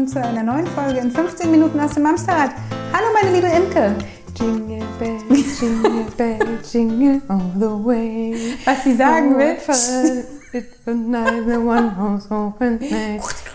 willkommen 0.00 0.08
zu 0.08 0.22
einer 0.22 0.42
neuen 0.42 0.66
Folge 0.68 0.98
in 0.98 1.10
15 1.10 1.50
Minuten 1.50 1.78
aus 1.78 1.94
dem 1.94 2.06
Amstrad. 2.06 2.50
Hallo 2.92 3.06
meine 3.12 3.34
liebe 3.34 3.48
Imke. 3.48 3.94
Jingle 4.38 4.86
bells, 4.98 5.60
jingle 5.60 6.04
bells, 6.16 6.72
jingle 6.72 7.20
all 7.28 7.52
the 7.56 7.84
way. 7.84 8.56
Was 8.64 8.84
sie 8.84 8.94
sagen 8.94 9.36
will. 9.36 9.56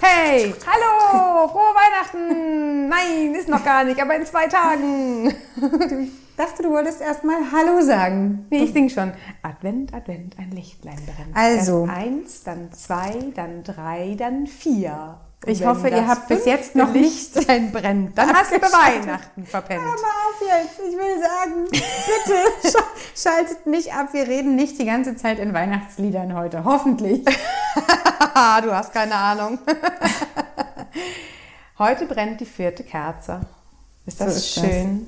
Hey, 0.01 0.53
hallo, 0.65 1.47
frohe 1.47 1.73
Weihnachten. 1.73 2.89
Nein, 2.89 3.35
ist 3.35 3.49
noch 3.49 3.63
gar 3.63 3.83
nicht, 3.83 3.99
aber 3.99 4.15
in 4.15 4.25
zwei 4.25 4.47
Tagen. 4.47 5.33
Ich 6.37 6.43
dachte, 6.43 6.63
du 6.63 6.69
wolltest 6.69 7.01
erstmal 7.01 7.37
Hallo 7.51 7.81
sagen. 7.81 8.45
Nee, 8.49 8.65
ich 8.65 8.73
sing 8.73 8.89
schon. 8.89 9.13
Advent, 9.41 9.93
Advent, 9.93 10.37
ein 10.37 10.51
Lichtlein 10.51 10.97
brennt. 11.05 11.33
Also. 11.33 11.85
Erst 11.85 11.97
eins, 11.97 12.43
dann 12.43 12.73
zwei, 12.73 13.31
dann 13.33 13.63
drei, 13.63 14.15
dann 14.17 14.45
vier. 14.45 15.17
Ich 15.47 15.59
wenn 15.61 15.67
hoffe, 15.67 15.89
ihr 15.89 15.97
das 15.97 16.07
habt 16.07 16.27
bis 16.27 16.45
jetzt 16.45 16.75
noch 16.75 16.91
nicht 16.91 17.35
Lichtlein 17.35 17.71
brennt. 17.71 18.17
Dann 18.17 18.33
hast 18.33 18.51
du 18.51 18.61
Weihnachten 18.61 19.45
verpennt. 19.45 19.81
Hör 19.83 19.91
mal 19.91 19.97
auf 19.97 20.41
jetzt. 20.41 20.79
Ich 20.79 20.95
will 20.97 21.21
sagen, 21.21 21.65
bitte 21.69 22.67
sch- 22.77 23.21
schaltet 23.21 23.65
nicht 23.67 23.93
ab. 23.93 24.09
Wir 24.13 24.27
reden 24.27 24.55
nicht 24.55 24.79
die 24.79 24.85
ganze 24.85 25.15
Zeit 25.15 25.39
in 25.39 25.53
Weihnachtsliedern 25.53 26.35
heute. 26.35 26.63
Hoffentlich. 26.65 27.23
du 28.63 28.73
hast 28.73 28.93
keine 28.93 29.15
Ahnung. 29.15 29.59
Heute 31.77 32.05
brennt 32.05 32.39
die 32.39 32.45
vierte 32.45 32.83
Kerze. 32.83 33.41
Ist 34.05 34.21
das 34.21 34.31
So 34.33 34.37
ist 34.39 34.57
das. 34.57 34.63
schön? 34.63 35.07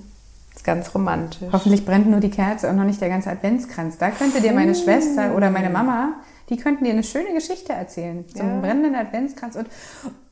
Ist 0.54 0.64
ganz 0.66 0.94
romantisch. 0.94 1.48
Hoffentlich 1.52 1.86
brennt 1.86 2.08
nur 2.10 2.20
die 2.20 2.30
Kerze 2.32 2.70
und 2.70 2.76
noch 2.76 2.84
nicht 2.84 3.00
der 3.00 3.10
ganze 3.10 3.30
Adventskranz. 3.30 3.98
Da 3.98 4.10
könnte 4.12 4.42
dir 4.42 4.52
meine 4.54 4.76
Schwester 4.76 5.34
oder 5.36 5.50
meine 5.50 5.70
Mama, 5.70 6.16
die 6.50 6.58
könnten 6.58 6.84
dir 6.84 6.92
eine 6.92 7.04
schöne 7.04 7.34
Geschichte 7.34 7.72
erzählen. 7.74 8.26
Zum 8.28 8.48
Ja. 8.56 8.60
brennenden 8.60 8.96
Adventskranz 8.96 9.56
und 9.56 9.68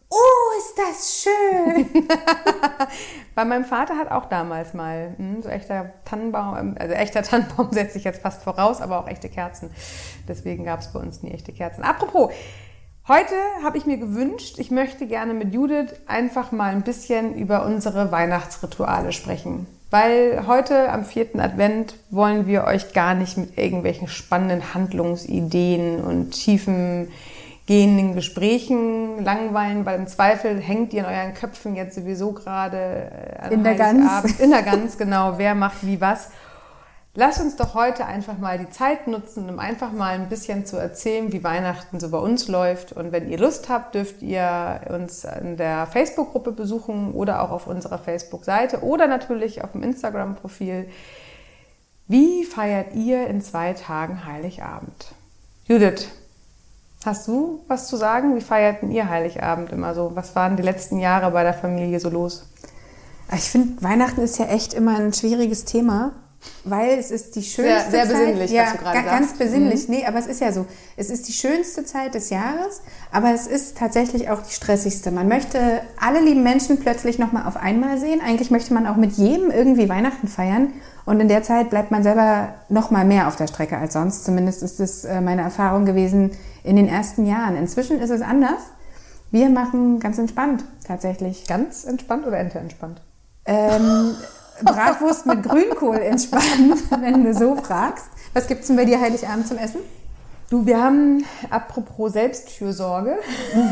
Oh, 0.09 0.57
ist 0.59 0.75
das 0.77 1.23
schön! 1.23 2.07
Bei 3.35 3.43
meinem 3.43 3.65
Vater 3.65 3.97
hat 3.97 4.11
auch 4.11 4.25
damals 4.25 4.73
mal 4.73 5.15
hm, 5.17 5.41
so 5.41 5.49
echter 5.49 5.93
Tannenbaum, 6.05 6.75
also 6.79 6.93
echter 6.93 7.23
Tannenbaum 7.23 7.69
setze 7.71 7.97
ich 7.97 8.03
jetzt 8.03 8.21
fast 8.21 8.43
voraus, 8.43 8.81
aber 8.81 8.99
auch 8.99 9.07
echte 9.07 9.29
Kerzen. 9.29 9.71
Deswegen 10.27 10.65
gab 10.65 10.81
es 10.81 10.93
bei 10.93 10.99
uns 10.99 11.23
nie 11.23 11.31
echte 11.31 11.51
Kerzen. 11.51 11.83
Apropos, 11.83 12.31
heute 13.07 13.35
habe 13.63 13.77
ich 13.77 13.85
mir 13.85 13.97
gewünscht, 13.97 14.59
ich 14.59 14.71
möchte 14.71 15.07
gerne 15.07 15.33
mit 15.33 15.53
Judith 15.53 15.93
einfach 16.05 16.51
mal 16.51 16.71
ein 16.71 16.83
bisschen 16.83 17.35
über 17.35 17.65
unsere 17.65 18.11
Weihnachtsrituale 18.11 19.11
sprechen. 19.11 19.67
Weil 19.89 20.45
heute 20.47 20.91
am 20.91 21.05
vierten 21.05 21.39
Advent 21.39 21.95
wollen 22.09 22.47
wir 22.47 22.65
euch 22.65 22.93
gar 22.93 23.15
nicht 23.15 23.37
mit 23.37 23.57
irgendwelchen 23.57 24.07
spannenden 24.07 24.73
Handlungsideen 24.73 25.99
und 26.01 26.31
tiefen 26.31 27.11
gehenden 27.67 28.13
Gesprächen 28.13 29.23
langweilen, 29.23 29.85
weil 29.85 29.97
im 29.99 30.07
Zweifel 30.07 30.59
hängt 30.59 30.93
ihr 30.93 30.99
in 31.01 31.05
euren 31.05 31.33
Köpfen 31.33 31.75
jetzt 31.75 31.95
sowieso 31.95 32.31
gerade 32.33 33.09
äh, 33.11 33.39
an 33.45 33.51
In 33.51 33.63
der 33.63 33.75
Gans. 33.75 34.05
Heiligabend- 34.05 34.39
In 34.39 34.49
der 34.51 34.61
Gans, 34.71 34.97
genau, 34.97 35.33
wer 35.37 35.55
macht 35.55 35.85
wie 35.85 35.99
was. 35.99 36.29
Lasst 37.17 37.39
uns 37.41 37.55
doch 37.55 37.73
heute 37.75 38.05
einfach 38.05 38.37
mal 38.37 38.59
die 38.59 38.69
Zeit 38.69 39.07
nutzen, 39.07 39.49
um 39.49 39.57
einfach 39.57 39.93
mal 39.93 40.15
ein 40.15 40.27
bisschen 40.27 40.65
zu 40.65 40.75
erzählen, 40.75 41.31
wie 41.31 41.45
Weihnachten 41.45 41.97
so 42.01 42.09
bei 42.09 42.17
uns 42.17 42.49
läuft. 42.49 42.91
Und 42.91 43.13
wenn 43.13 43.29
ihr 43.29 43.37
Lust 43.39 43.69
habt, 43.69 43.95
dürft 43.95 44.21
ihr 44.21 44.81
uns 44.89 45.23
in 45.41 45.55
der 45.55 45.87
Facebook-Gruppe 45.87 46.51
besuchen 46.51 47.13
oder 47.13 47.41
auch 47.41 47.51
auf 47.51 47.67
unserer 47.67 47.99
Facebook-Seite 47.99 48.83
oder 48.83 49.07
natürlich 49.07 49.63
auf 49.63 49.71
dem 49.71 49.81
Instagram-Profil. 49.81 50.89
Wie 52.07 52.43
feiert 52.43 52.93
ihr 52.93 53.27
in 53.27 53.41
zwei 53.41 53.71
Tagen 53.73 54.25
Heiligabend? 54.25 55.13
Judith, 55.67 56.09
hast 57.05 57.27
du 57.27 57.59
was 57.67 57.87
zu 57.87 57.97
sagen? 57.97 58.35
Wie 58.35 58.41
feierten 58.41 58.91
ihr 58.91 59.09
Heiligabend 59.09 59.71
immer 59.71 59.93
so? 59.95 60.11
Was 60.15 60.35
waren 60.35 60.55
die 60.57 60.63
letzten 60.63 60.99
Jahre 60.99 61.31
bei 61.31 61.43
der 61.43 61.53
Familie 61.53 61.99
so 61.99 62.09
los? 62.09 62.45
Ich 63.33 63.49
finde, 63.49 63.81
Weihnachten 63.83 64.21
ist 64.21 64.37
ja 64.37 64.45
echt 64.45 64.73
immer 64.73 64.97
ein 64.99 65.11
schwieriges 65.13 65.65
Thema, 65.65 66.11
weil 66.63 66.99
es 66.99 67.09
ist 67.09 67.35
die 67.35 67.41
schönste 67.41 67.89
sehr 67.89 68.03
Zeit. 68.07 68.11
besinnlich, 68.19 68.51
ja, 68.51 68.63
was 68.65 68.71
du 68.73 68.77
gerade 68.77 68.97
ga- 68.99 69.05
ganz 69.05 69.27
sagst. 69.29 69.39
Mhm. 69.39 69.43
besinnlich. 69.45 69.89
Nee, 69.89 70.05
aber 70.05 70.19
es 70.19 70.27
ist 70.27 70.41
ja 70.41 70.51
so. 70.51 70.67
Es 70.95 71.09
ist 71.09 71.27
die 71.27 71.33
schönste 71.33 71.85
Zeit 71.85 72.13
des 72.13 72.29
Jahres, 72.29 72.81
aber 73.11 73.33
es 73.33 73.47
ist 73.47 73.77
tatsächlich 73.79 74.29
auch 74.29 74.41
die 74.43 74.53
stressigste. 74.53 75.09
Man 75.09 75.27
möchte 75.27 75.81
alle 75.99 76.19
lieben 76.19 76.43
Menschen 76.43 76.79
plötzlich 76.79 77.17
nochmal 77.17 77.47
auf 77.47 77.57
einmal 77.57 77.97
sehen. 77.97 78.21
Eigentlich 78.23 78.51
möchte 78.51 78.73
man 78.75 78.85
auch 78.85 78.95
mit 78.95 79.13
jedem 79.13 79.49
irgendwie 79.49 79.89
Weihnachten 79.89 80.27
feiern. 80.27 80.73
Und 81.05 81.19
in 81.19 81.27
der 81.27 81.43
Zeit 81.43 81.69
bleibt 81.69 81.91
man 81.91 82.03
selber 82.03 82.49
nochmal 82.69 83.05
mehr 83.05 83.27
auf 83.27 83.35
der 83.35 83.47
Strecke 83.47 83.77
als 83.77 83.93
sonst. 83.93 84.25
Zumindest 84.25 84.63
ist 84.63 84.79
es 84.79 85.05
äh, 85.05 85.21
meine 85.21 85.43
Erfahrung 85.43 85.85
gewesen 85.85 86.31
in 86.63 86.75
den 86.75 86.87
ersten 86.87 87.25
Jahren. 87.25 87.55
Inzwischen 87.55 87.99
ist 87.99 88.09
es 88.09 88.21
anders. 88.21 88.61
Wir 89.31 89.49
machen 89.49 89.99
ganz 89.99 90.17
entspannt 90.17 90.63
tatsächlich. 90.85 91.45
Ganz 91.47 91.83
entspannt 91.83 92.25
oder 92.25 92.39
enterentspannt? 92.39 93.01
Ähm, 93.45 94.15
Bratwurst 94.63 95.25
mit 95.25 95.43
Grünkohl 95.43 95.97
entspannt, 95.97 96.89
wenn 97.01 97.23
du 97.23 97.33
so 97.33 97.55
fragst. 97.55 98.05
Was 98.33 98.47
gibt's 98.47 98.67
denn 98.67 98.75
bei 98.75 98.85
dir 98.85 98.99
Heiligabend 98.99 99.47
zum 99.47 99.57
Essen? 99.57 99.81
Du, 100.49 100.65
wir 100.65 100.81
haben, 100.81 101.25
apropos 101.49 102.13
Selbstfürsorge, 102.13 103.17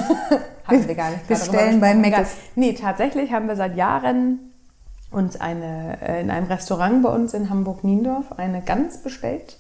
hatten 0.66 0.88
wir 0.88 0.96
gar 0.96 1.12
nicht. 1.12 1.28
Bestellen 1.28 1.80
gesprochen. 1.80 2.02
Mc's. 2.02 2.32
Nee, 2.56 2.74
tatsächlich 2.74 3.32
haben 3.32 3.48
wir 3.48 3.56
seit 3.56 3.76
Jahren 3.76 4.53
uns 5.14 5.40
eine, 5.40 5.98
äh, 6.02 6.22
in 6.22 6.30
einem 6.30 6.48
Restaurant 6.48 7.04
bei 7.04 7.10
uns 7.10 7.34
in 7.34 7.50
Hamburg-Niendorf 7.50 8.34
eine 8.38 8.62
Gans 8.62 8.98
bestellt. 8.98 9.58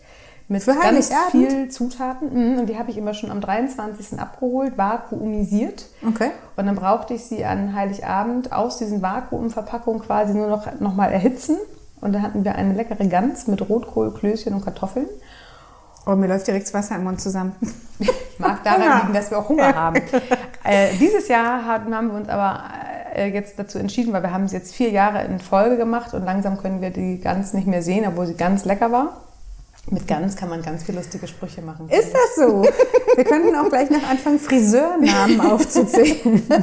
Mit 0.49 0.63
Für 0.63 0.75
ganz 0.75 1.09
viel 1.31 1.69
Zutaten. 1.69 2.53
Mhm, 2.53 2.59
Und 2.59 2.65
die 2.67 2.77
habe 2.77 2.91
ich 2.91 2.97
immer 2.97 3.13
schon 3.13 3.31
am 3.31 3.39
23. 3.39 4.19
abgeholt, 4.19 4.77
vakuumisiert. 4.77 5.85
Okay. 6.07 6.31
Und 6.57 6.65
dann 6.65 6.75
brauchte 6.75 7.13
ich 7.13 7.23
sie 7.23 7.45
an 7.45 7.73
Heiligabend 7.73 8.51
aus 8.51 8.77
diesen 8.77 9.01
Vakuumverpackungen 9.01 10.01
quasi 10.01 10.33
nur 10.33 10.47
noch, 10.47 10.67
noch 10.79 10.95
mal 10.95 11.11
erhitzen. 11.11 11.57
Und 12.01 12.13
dann 12.13 12.21
hatten 12.21 12.43
wir 12.43 12.55
eine 12.55 12.73
leckere 12.73 13.05
Gans 13.07 13.47
mit 13.47 13.67
Rotkohl, 13.69 14.13
Klößchen 14.13 14.53
und 14.53 14.65
Kartoffeln. 14.65 15.07
Oh, 16.05 16.15
mir 16.15 16.27
läuft 16.27 16.47
direkt 16.47 16.65
das 16.65 16.73
Wasser 16.73 16.95
im 16.97 17.05
Mund 17.05 17.21
zusammen. 17.21 17.55
Mag 18.37 18.61
daran 18.65 19.01
liegen, 19.01 19.13
dass 19.13 19.31
wir 19.31 19.39
auch 19.39 19.47
Hunger 19.47 19.73
haben. 19.73 20.01
äh, 20.65 20.89
dieses 20.99 21.29
Jahr 21.29 21.65
haben, 21.65 21.89
wir 21.89 22.13
uns 22.13 22.27
aber 22.27 22.61
jetzt 23.15 23.59
dazu 23.59 23.79
entschieden, 23.79 24.13
weil 24.13 24.23
wir 24.23 24.31
haben 24.31 24.45
es 24.45 24.51
jetzt 24.51 24.73
vier 24.73 24.89
Jahre 24.89 25.23
in 25.23 25.39
Folge 25.39 25.77
gemacht 25.77 26.13
und 26.13 26.25
langsam 26.25 26.57
können 26.57 26.81
wir 26.81 26.89
die 26.89 27.19
Gans 27.19 27.53
nicht 27.53 27.67
mehr 27.67 27.81
sehen, 27.81 28.05
obwohl 28.07 28.27
sie 28.27 28.35
ganz 28.35 28.65
lecker 28.65 28.91
war. 28.91 29.21
Mit 29.89 30.07
Gans 30.07 30.35
kann 30.35 30.49
man 30.49 30.61
ganz 30.61 30.83
viele 30.83 30.99
lustige 30.99 31.27
Sprüche 31.27 31.61
machen. 31.61 31.89
Ist 31.89 32.13
das 32.13 32.35
so? 32.37 32.63
Wir 33.15 33.25
könnten 33.25 33.53
auch 33.53 33.67
gleich 33.67 33.89
noch 33.89 34.09
anfangen, 34.09 34.39
Friseurnamen 34.39 35.41
aufzuzählen. 35.51 36.41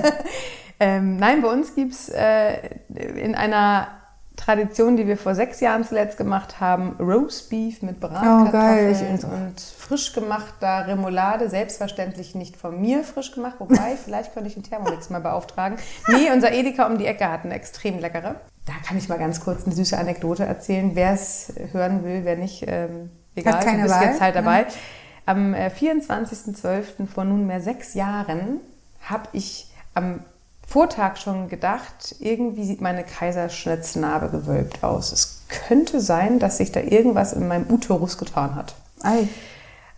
Ähm, 0.82 1.18
nein, 1.18 1.42
bei 1.42 1.48
uns 1.48 1.74
gibt's 1.74 2.08
äh, 2.08 2.56
in 2.88 3.34
einer 3.34 3.99
Tradition, 4.36 4.96
die 4.96 5.06
wir 5.06 5.16
vor 5.18 5.34
sechs 5.34 5.60
Jahren 5.60 5.84
zuletzt 5.84 6.16
gemacht 6.16 6.60
haben, 6.60 6.96
Roast 6.98 7.50
Beef 7.50 7.82
mit 7.82 7.96
Oh. 8.02 8.08
Bratkartoffeln 8.08 9.18
und 9.24 9.60
frisch 9.60 10.12
gemachter 10.14 10.86
Remoulade. 10.86 11.48
Selbstverständlich 11.50 12.34
nicht 12.34 12.56
von 12.56 12.80
mir 12.80 13.04
frisch 13.04 13.32
gemacht, 13.32 13.56
wobei 13.58 13.96
vielleicht 14.04 14.32
könnte 14.32 14.48
ich 14.48 14.54
den 14.54 14.62
Thermomix 14.62 15.10
mal 15.10 15.20
beauftragen. 15.20 15.78
Nee, 16.08 16.30
unser 16.32 16.52
Edeka 16.52 16.86
um 16.86 16.96
die 16.98 17.06
Ecke 17.06 17.30
hat 17.30 17.44
eine 17.44 17.54
extrem 17.54 17.98
leckere. 17.98 18.36
Da 18.66 18.72
kann 18.86 18.96
ich 18.96 19.08
mal 19.08 19.18
ganz 19.18 19.40
kurz 19.40 19.66
eine 19.66 19.74
süße 19.74 19.98
Anekdote 19.98 20.44
erzählen. 20.44 20.92
Wer 20.94 21.12
es 21.12 21.52
hören 21.72 22.04
will, 22.04 22.24
wer 22.24 22.36
nicht, 22.36 22.64
ähm, 22.66 23.10
egal, 23.34 23.54
Hat 23.54 23.64
keine 23.64 23.78
du 23.78 23.82
bist 23.84 23.94
Wahl, 23.96 24.04
jetzt 24.06 24.20
halt 24.20 24.34
ne? 24.36 24.42
dabei. 24.42 24.66
Am 25.26 25.54
äh, 25.54 25.68
24.12. 25.68 27.06
vor 27.06 27.24
nunmehr 27.24 27.60
sechs 27.60 27.94
Jahren 27.94 28.60
habe 29.02 29.24
ich 29.32 29.70
am 29.94 30.20
Vortag 30.70 31.16
schon 31.16 31.48
gedacht, 31.48 32.14
irgendwie 32.20 32.62
sieht 32.64 32.80
meine 32.80 33.02
Kaiserschnitznarbe 33.02 34.28
gewölbt 34.28 34.84
aus. 34.84 35.10
Es 35.10 35.42
könnte 35.48 36.00
sein, 36.00 36.38
dass 36.38 36.58
sich 36.58 36.70
da 36.70 36.78
irgendwas 36.78 37.32
in 37.32 37.48
meinem 37.48 37.68
Uterus 37.68 38.18
getan 38.18 38.54
hat. 38.54 38.76
Ei. 39.02 39.26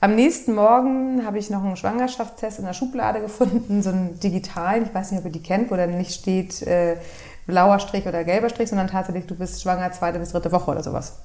Am 0.01 0.15
nächsten 0.15 0.55
Morgen 0.55 1.27
habe 1.27 1.37
ich 1.37 1.51
noch 1.51 1.63
einen 1.63 1.77
Schwangerschaftstest 1.77 2.59
in 2.59 2.65
der 2.65 2.73
Schublade 2.73 3.21
gefunden, 3.21 3.83
so 3.83 3.91
einen 3.91 4.19
digitalen, 4.19 4.87
ich 4.87 4.95
weiß 4.95 5.11
nicht, 5.11 5.21
ob 5.21 5.27
ihr 5.27 5.33
die 5.33 5.43
kennt, 5.43 5.71
wo 5.71 5.77
dann 5.77 5.99
nicht 5.99 6.15
steht 6.15 6.63
äh, 6.63 6.97
blauer 7.47 7.79
Strich 7.79 8.07
oder 8.07 8.25
gelber 8.25 8.49
Strich, 8.49 8.71
sondern 8.71 8.89
tatsächlich, 8.89 9.27
du 9.27 9.35
bist 9.35 9.61
schwanger 9.61 9.93
zweite 9.93 10.19
bis 10.21 10.33
dritte 10.33 10.53
Woche 10.53 10.71
oder 10.71 10.83
sowas. 10.83 11.19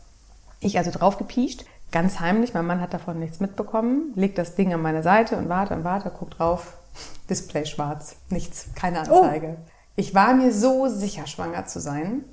Ich 0.59 0.77
also 0.77 0.91
drauf 0.91 1.17
gepiescht, 1.17 1.63
ganz 1.91 2.19
heimlich, 2.19 2.53
mein 2.53 2.65
Mann 2.65 2.81
hat 2.81 2.93
davon 2.93 3.19
nichts 3.19 3.39
mitbekommen, 3.39 4.11
legt 4.15 4.37
das 4.37 4.55
Ding 4.55 4.73
an 4.73 4.81
meine 4.81 5.03
Seite 5.03 5.37
und 5.37 5.49
warte 5.49 5.73
und 5.73 5.83
warte, 5.83 6.09
guckt 6.09 6.39
drauf, 6.39 6.77
Display 7.29 7.65
schwarz, 7.65 8.15
nichts, 8.29 8.67
keine 8.75 8.99
Anzeige. 8.99 9.57
Ich 9.95 10.13
war 10.13 10.33
mir 10.33 10.53
so 10.53 10.87
sicher, 10.87 11.25
schwanger 11.25 11.65
zu 11.65 11.79
sein 11.79 12.23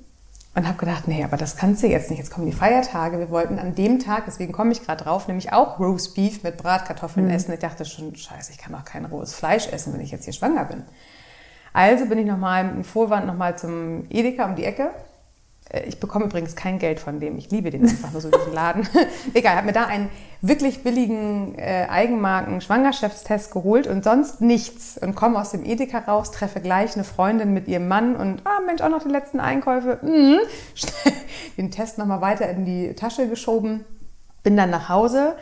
und 0.55 0.67
habe 0.67 0.77
gedacht, 0.77 1.07
nee, 1.07 1.23
aber 1.23 1.35
das 1.35 1.57
kannst 1.57 1.83
du 1.83 1.87
jetzt 1.87 2.09
nicht. 2.09 2.19
Jetzt 2.19 2.31
kommen 2.31 2.45
die 2.45 2.53
Feiertage. 2.53 3.19
Wir 3.19 3.29
wollten 3.29 3.59
an 3.59 3.75
dem 3.75 3.99
Tag, 3.99 4.23
deswegen 4.25 4.53
komme 4.53 4.71
ich 4.71 4.83
gerade 4.83 5.03
drauf, 5.03 5.27
nämlich 5.27 5.51
auch 5.51 5.79
Roast 5.79 6.15
Beef 6.15 6.43
mit 6.43 6.57
Bratkartoffeln 6.57 7.29
essen. 7.29 7.51
Ich 7.53 7.59
dachte 7.59 7.83
schon, 7.83 8.15
scheiße, 8.15 8.51
ich 8.51 8.57
kann 8.57 8.71
doch 8.71 8.85
kein 8.85 9.05
rohes 9.05 9.33
Fleisch 9.33 9.67
essen, 9.67 9.93
wenn 9.93 9.99
ich 9.99 10.11
jetzt 10.11 10.23
hier 10.23 10.33
schwanger 10.33 10.65
bin. 10.65 10.83
Also 11.73 12.05
bin 12.05 12.19
ich 12.19 12.25
nochmal 12.25 12.63
mit 12.63 12.75
dem 12.75 12.83
Vorwand 12.85 13.27
nochmal 13.27 13.57
zum 13.57 14.05
Edeka 14.09 14.45
um 14.45 14.55
die 14.55 14.63
Ecke 14.63 14.91
ich 15.87 15.99
bekomme 15.99 16.25
übrigens 16.25 16.55
kein 16.55 16.77
Geld 16.77 16.99
von 16.99 17.19
dem. 17.19 17.37
Ich 17.37 17.49
liebe 17.49 17.71
den 17.71 17.83
einfach 17.83 18.11
nur 18.11 18.21
so 18.21 18.29
diesen 18.29 18.53
Laden. 18.53 18.87
Egal, 19.33 19.55
habe 19.55 19.65
mir 19.65 19.73
da 19.73 19.85
einen 19.85 20.09
wirklich 20.41 20.83
billigen 20.83 21.57
äh, 21.57 21.87
Eigenmarken-Schwangerschaftstest 21.89 23.51
geholt 23.51 23.87
und 23.87 24.03
sonst 24.03 24.41
nichts. 24.41 24.97
Und 24.99 25.15
komme 25.15 25.39
aus 25.39 25.51
dem 25.51 25.65
Edeka 25.65 25.99
raus, 25.99 26.29
treffe 26.29 26.61
gleich 26.61 26.93
eine 26.93 27.03
Freundin 27.03 27.53
mit 27.53 27.67
ihrem 27.67 27.87
Mann 27.87 28.15
und, 28.15 28.41
ah 28.45 28.59
Mensch, 28.65 28.81
auch 28.81 28.89
noch 28.89 29.03
die 29.03 29.09
letzten 29.09 29.39
Einkäufe. 29.39 29.97
Mhm. 30.03 30.37
Den 31.57 31.71
Test 31.71 31.97
nochmal 31.97 32.21
weiter 32.21 32.47
in 32.49 32.65
die 32.65 32.93
Tasche 32.93 33.27
geschoben. 33.27 33.85
Bin 34.43 34.55
dann 34.55 34.69
nach 34.69 34.87
Hause 34.87 35.35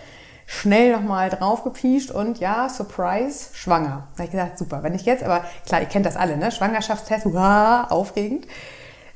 schnell 0.45 0.93
nochmal 0.93 1.29
draufgepiescht 1.29 2.11
und 2.11 2.39
ja, 2.39 2.69
Surprise, 2.69 3.49
schwanger. 3.53 4.07
Da 4.13 4.19
habe 4.19 4.25
ich 4.25 4.31
gesagt, 4.31 4.57
super, 4.57 4.83
wenn 4.83 4.95
ich 4.95 5.03
jetzt, 5.03 5.23
aber 5.23 5.43
klar, 5.65 5.81
ihr 5.81 5.87
kennt 5.87 6.05
das 6.05 6.15
alle, 6.15 6.37
ne? 6.37 6.51
Schwangerschaftstest, 6.51 7.25
wow, 7.25 7.89
aufregend 7.89 8.45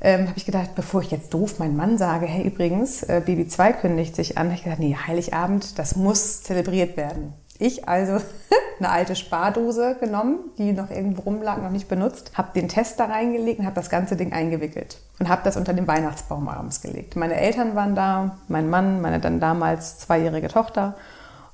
ähm, 0.02 0.28
habe 0.28 0.38
ich 0.38 0.46
gedacht, 0.46 0.76
bevor 0.76 1.02
ich 1.02 1.12
jetzt 1.12 1.34
doof 1.34 1.60
meinen 1.60 1.76
Mann 1.76 1.98
sage, 1.98 2.26
hey 2.26 2.46
übrigens, 2.46 3.04
äh, 3.04 3.22
Baby 3.26 3.48
2 3.48 3.74
kündigt 3.74 4.16
sich 4.16 4.38
an, 4.38 4.48
habe 4.48 4.56
ich 4.56 4.64
gedacht, 4.64 4.80
nee, 4.80 4.96
Heiligabend, 4.96 5.80
das 5.80 5.96
muss 5.96 6.44
zelebriert 6.44 6.98
werden. 6.98 7.34
Ich 7.60 7.88
also 7.90 8.24
eine 8.80 8.90
alte 8.90 9.16
Spardose 9.16 9.96
genommen, 10.00 10.38
die 10.58 10.74
noch 10.74 10.92
irgendwo 10.92 11.24
rumlag, 11.24 11.58
noch 11.58 11.72
nicht 11.72 11.88
benutzt, 11.88 12.32
habe 12.36 12.50
den 12.54 12.68
Test 12.68 13.00
da 13.00 13.06
reingelegt 13.06 13.60
und 13.60 13.66
habe 13.66 13.76
das 13.76 13.90
ganze 13.90 14.16
Ding 14.16 14.34
eingewickelt 14.34 14.98
und 15.20 15.30
habe 15.30 15.42
das 15.44 15.58
unter 15.58 15.74
den 15.74 15.88
Weihnachtsbaum 15.88 16.48
abends 16.48 16.82
gelegt. 16.82 17.16
Meine 17.16 17.36
Eltern 17.36 17.76
waren 17.76 17.96
da, 17.96 18.38
mein 18.48 18.70
Mann, 18.70 19.02
meine 19.02 19.20
dann 19.20 19.40
damals 19.40 19.98
zweijährige 19.98 20.50
Tochter 20.50 20.96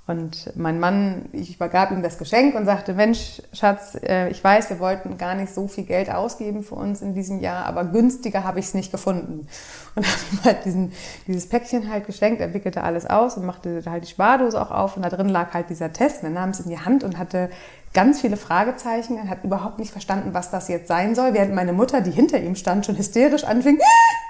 und 0.05 0.51
mein 0.57 0.81
Mann, 0.81 1.29
ich 1.31 1.55
übergab 1.55 1.91
ihm 1.91 2.03
das 2.03 2.17
Geschenk 2.17 2.55
und 2.55 2.65
sagte, 2.65 2.93
Mensch, 2.93 3.41
Schatz, 3.53 3.97
äh, 4.03 4.27
ich 4.31 4.43
weiß, 4.43 4.69
wir 4.69 4.79
wollten 4.79 5.17
gar 5.17 5.33
nicht 5.33 5.53
so 5.53 5.69
viel 5.69 5.85
Geld 5.85 6.09
ausgeben 6.11 6.63
für 6.63 6.75
uns 6.75 7.01
in 7.01 7.13
diesem 7.13 7.39
Jahr, 7.39 7.65
aber 7.65 7.85
günstiger 7.85 8.43
habe 8.43 8.59
ich 8.59 8.65
es 8.65 8.73
nicht 8.73 8.91
gefunden. 8.91 9.47
Und 9.95 10.05
hat 10.05 10.17
ihm 10.31 10.43
halt 10.43 10.65
diesen, 10.65 10.91
dieses 11.25 11.47
Päckchen 11.47 11.89
halt 11.89 12.05
geschenkt, 12.05 12.41
er 12.41 12.53
wickelte 12.53 12.83
alles 12.83 13.05
aus 13.05 13.37
und 13.37 13.45
machte 13.45 13.81
halt 13.85 14.03
die 14.03 14.09
Spardose 14.09 14.61
auch 14.61 14.71
auf 14.71 14.97
und 14.97 15.03
da 15.03 15.09
drin 15.09 15.29
lag 15.29 15.53
halt 15.53 15.69
dieser 15.69 15.93
Test. 15.93 16.21
Er 16.23 16.31
nahm 16.31 16.49
es 16.49 16.59
in 16.59 16.69
die 16.69 16.79
Hand 16.79 17.05
und 17.05 17.17
hatte 17.17 17.49
ganz 17.93 18.19
viele 18.19 18.35
Fragezeichen. 18.35 19.17
Er 19.17 19.29
hat 19.29 19.45
überhaupt 19.45 19.79
nicht 19.79 19.93
verstanden, 19.93 20.33
was 20.33 20.51
das 20.51 20.67
jetzt 20.67 20.89
sein 20.89 21.15
soll, 21.15 21.33
während 21.33 21.55
meine 21.55 21.71
Mutter, 21.71 22.01
die 22.01 22.11
hinter 22.11 22.41
ihm 22.41 22.55
stand, 22.55 22.85
schon 22.85 22.97
hysterisch 22.97 23.45
anfing, 23.45 23.79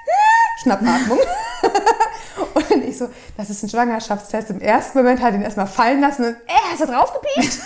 Schnappatmung. 0.61 1.17
Und 2.71 2.83
ich 2.83 2.97
so, 2.97 3.07
das 3.37 3.49
ist 3.49 3.63
ein 3.63 3.69
Schwangerschaftstest. 3.69 4.49
Im 4.49 4.61
ersten 4.61 4.97
Moment 4.97 5.21
hat 5.21 5.33
ihn 5.33 5.41
erstmal 5.41 5.67
fallen 5.67 6.01
lassen 6.01 6.25
und, 6.25 6.33
äh, 6.33 6.71
hast 6.71 6.81
du 6.81 6.85
draufgepiept? 6.87 7.59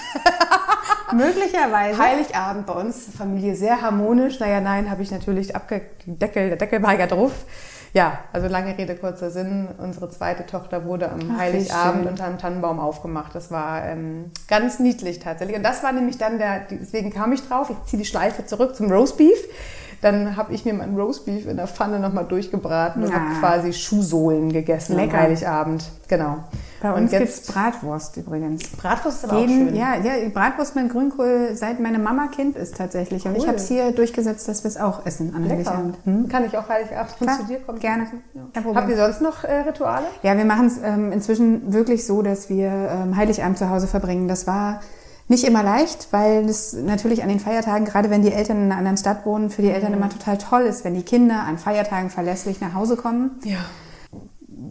Möglicherweise. 1.14 1.98
Heiligabend 1.98 2.66
bei 2.66 2.74
uns, 2.74 3.06
Familie 3.18 3.56
sehr 3.56 3.82
harmonisch. 3.82 4.40
Naja, 4.40 4.60
nein, 4.60 4.90
habe 4.90 5.04
ich 5.04 5.12
natürlich 5.12 5.56
abgedeckel, 5.56 6.50
der 6.50 6.58
Deckel 6.58 6.84
war 6.84 6.98
ja 6.98 7.08
drauf. 7.08 7.32
Ja, 7.94 8.20
also 8.34 8.48
lange 8.48 8.78
Rede, 8.78 8.96
kurzer 8.96 9.32
Sinn. 9.32 9.70
Unsere 9.78 10.10
zweite 10.10 10.46
Tochter 10.46 10.86
wurde 10.86 11.10
am 11.10 11.32
Ach, 11.34 11.40
Heiligabend 11.40 12.08
unter 12.08 12.26
einem 12.26 12.38
Tannenbaum 12.38 12.80
aufgemacht. 12.80 13.34
Das 13.34 13.50
war 13.50 13.86
ähm, 13.86 14.32
ganz 14.48 14.80
niedlich 14.80 15.20
tatsächlich. 15.20 15.58
Und 15.58 15.64
das 15.64 15.84
war 15.84 15.94
nämlich 15.94 16.18
dann 16.18 16.38
der, 16.38 16.68
deswegen 16.70 17.12
kam 17.12 17.32
ich 17.32 17.48
drauf, 17.48 17.70
ich 17.70 17.90
ziehe 17.90 18.02
die 18.02 18.08
Schleife 18.08 18.46
zurück 18.46 18.76
zum 18.76 18.92
Roastbeef. 18.92 19.40
Dann 20.02 20.38
habe 20.38 20.54
ich 20.54 20.64
mir 20.64 20.74
mein 20.74 20.96
Roastbeef 20.96 21.48
in 21.48 21.58
der 21.58 21.68
Pfanne 21.68 22.00
nochmal 22.00 22.26
durchgebraten 22.26 23.04
und 23.04 23.14
habe 23.14 23.40
quasi 23.40 23.74
Schuhsohlen 23.74 24.54
gegessen 24.54 24.96
Lecker. 24.96 25.16
am 25.16 25.24
Heiligabend. 25.24 25.84
Genau. 26.08 26.38
Bei 26.82 26.94
uns 26.94 27.12
gibt 27.12 27.24
es 27.24 27.42
Bratwurst 27.42 28.18
übrigens. 28.18 28.70
Bratwurst 28.70 29.24
ist 29.24 29.30
aber 29.30 29.42
Jeden, 29.42 29.68
auch 29.68 29.70
schön. 29.70 29.76
Ja, 29.76 29.96
ja, 29.96 30.30
Bratwurst 30.30 30.76
mit 30.76 30.90
Grünkohl, 30.90 31.50
seit 31.56 31.80
meine 31.80 31.98
Mama 31.98 32.28
Kind 32.28 32.56
ist 32.56 32.78
tatsächlich. 32.78 33.26
Und 33.26 33.32
cool. 33.32 33.38
ich 33.40 33.48
habe 33.48 33.58
es 33.58 33.68
hier 33.68 33.92
durchgesetzt, 33.92 34.48
dass 34.48 34.64
wir 34.64 34.70
es 34.70 34.78
auch 34.78 35.06
essen 35.06 35.34
an 35.36 35.50
Heiligabend. 35.50 35.98
Hm? 36.04 36.30
Kann 36.30 36.46
ich 36.46 36.56
auch 36.56 36.70
Heiligabend 36.70 37.18
Klar, 37.18 37.40
zu 37.40 37.46
dir 37.46 37.60
kommen? 37.60 37.80
Gerne. 37.80 38.08
Ja. 38.34 38.64
Habt 38.76 38.90
ihr 38.90 38.98
sonst 38.98 39.22
noch 39.22 39.44
äh, 39.44 39.62
Rituale? 39.62 40.06
Ja, 40.22 40.38
wir 40.38 40.46
machen 40.46 40.68
es 40.68 40.78
ähm, 40.84 41.12
inzwischen 41.12 41.74
wirklich 41.74 42.06
so, 42.06 42.22
dass 42.22 42.50
wir 42.50 42.68
ähm, 42.70 43.16
Heiligabend 43.16 43.58
zu 43.58 43.70
Hause 43.70 43.88
verbringen. 43.88 44.28
Das 44.28 44.46
war 44.46 44.82
nicht 45.30 45.44
immer 45.44 45.64
leicht, 45.64 46.08
weil 46.12 46.48
es 46.48 46.74
natürlich 46.74 47.22
an 47.22 47.30
den 47.30 47.40
Feiertagen, 47.40 47.86
gerade 47.86 48.10
wenn 48.10 48.22
die 48.22 48.32
Eltern 48.32 48.58
in 48.58 48.64
einer 48.66 48.78
anderen 48.78 48.98
Stadt 48.98 49.26
wohnen, 49.26 49.50
für 49.50 49.62
die 49.62 49.70
Eltern 49.70 49.92
mhm. 49.92 49.98
immer 49.98 50.10
total 50.10 50.38
toll 50.38 50.62
ist, 50.62 50.86
wenn 50.86 50.94
die 50.94 51.04
Kinder 51.04 51.42
an 51.42 51.58
Feiertagen 51.58 52.10
verlässlich 52.10 52.62
nach 52.62 52.74
Hause 52.74 52.96
kommen. 52.96 53.40
Ja. 53.44 53.60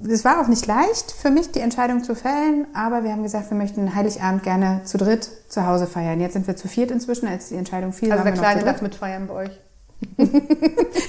Es 0.09 0.25
war 0.25 0.41
auch 0.41 0.49
nicht 0.49 0.67
leicht 0.67 1.13
für 1.13 1.31
mich, 1.31 1.53
die 1.53 1.61
Entscheidung 1.61 2.03
zu 2.03 2.15
fällen, 2.15 2.67
aber 2.75 3.05
wir 3.05 3.13
haben 3.13 3.23
gesagt, 3.23 3.51
wir 3.51 3.57
möchten 3.57 3.95
Heiligabend 3.95 4.43
gerne 4.43 4.81
zu 4.85 4.99
dritt 4.99 5.31
zu 5.49 5.67
Hause 5.67 5.87
feiern. 5.87 6.21
Jetzt 6.21 6.33
sind 6.33 6.47
wir 6.47 6.57
zu 6.57 6.69
viert 6.69 6.91
inzwischen, 6.91 7.29
als 7.29 7.49
die 7.49 7.57
Entscheidung 7.57 7.93
fiel. 7.93 8.11
Also 8.11 8.25
der 8.25 8.33
Kleine 8.33 8.65
darf 8.65 8.83
mitfeiern 8.83 9.27
bei 9.27 9.35
euch? 9.35 9.61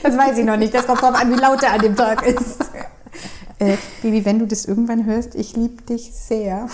das 0.04 0.18
weiß 0.18 0.38
ich 0.38 0.46
noch 0.46 0.58
nicht. 0.58 0.74
Das 0.74 0.88
kommt 0.88 1.02
drauf 1.02 1.16
an, 1.16 1.32
wie 1.32 1.40
laut 1.40 1.62
er 1.64 1.74
an 1.74 1.82
dem 1.82 1.96
Tag 1.96 2.26
ist. 2.26 2.67
Äh, 3.60 3.78
Baby, 4.04 4.24
wenn 4.24 4.38
du 4.38 4.46
das 4.46 4.66
irgendwann 4.66 5.06
hörst, 5.06 5.34
ich 5.34 5.56
liebe 5.56 5.82
dich 5.84 6.12
sehr. 6.14 6.68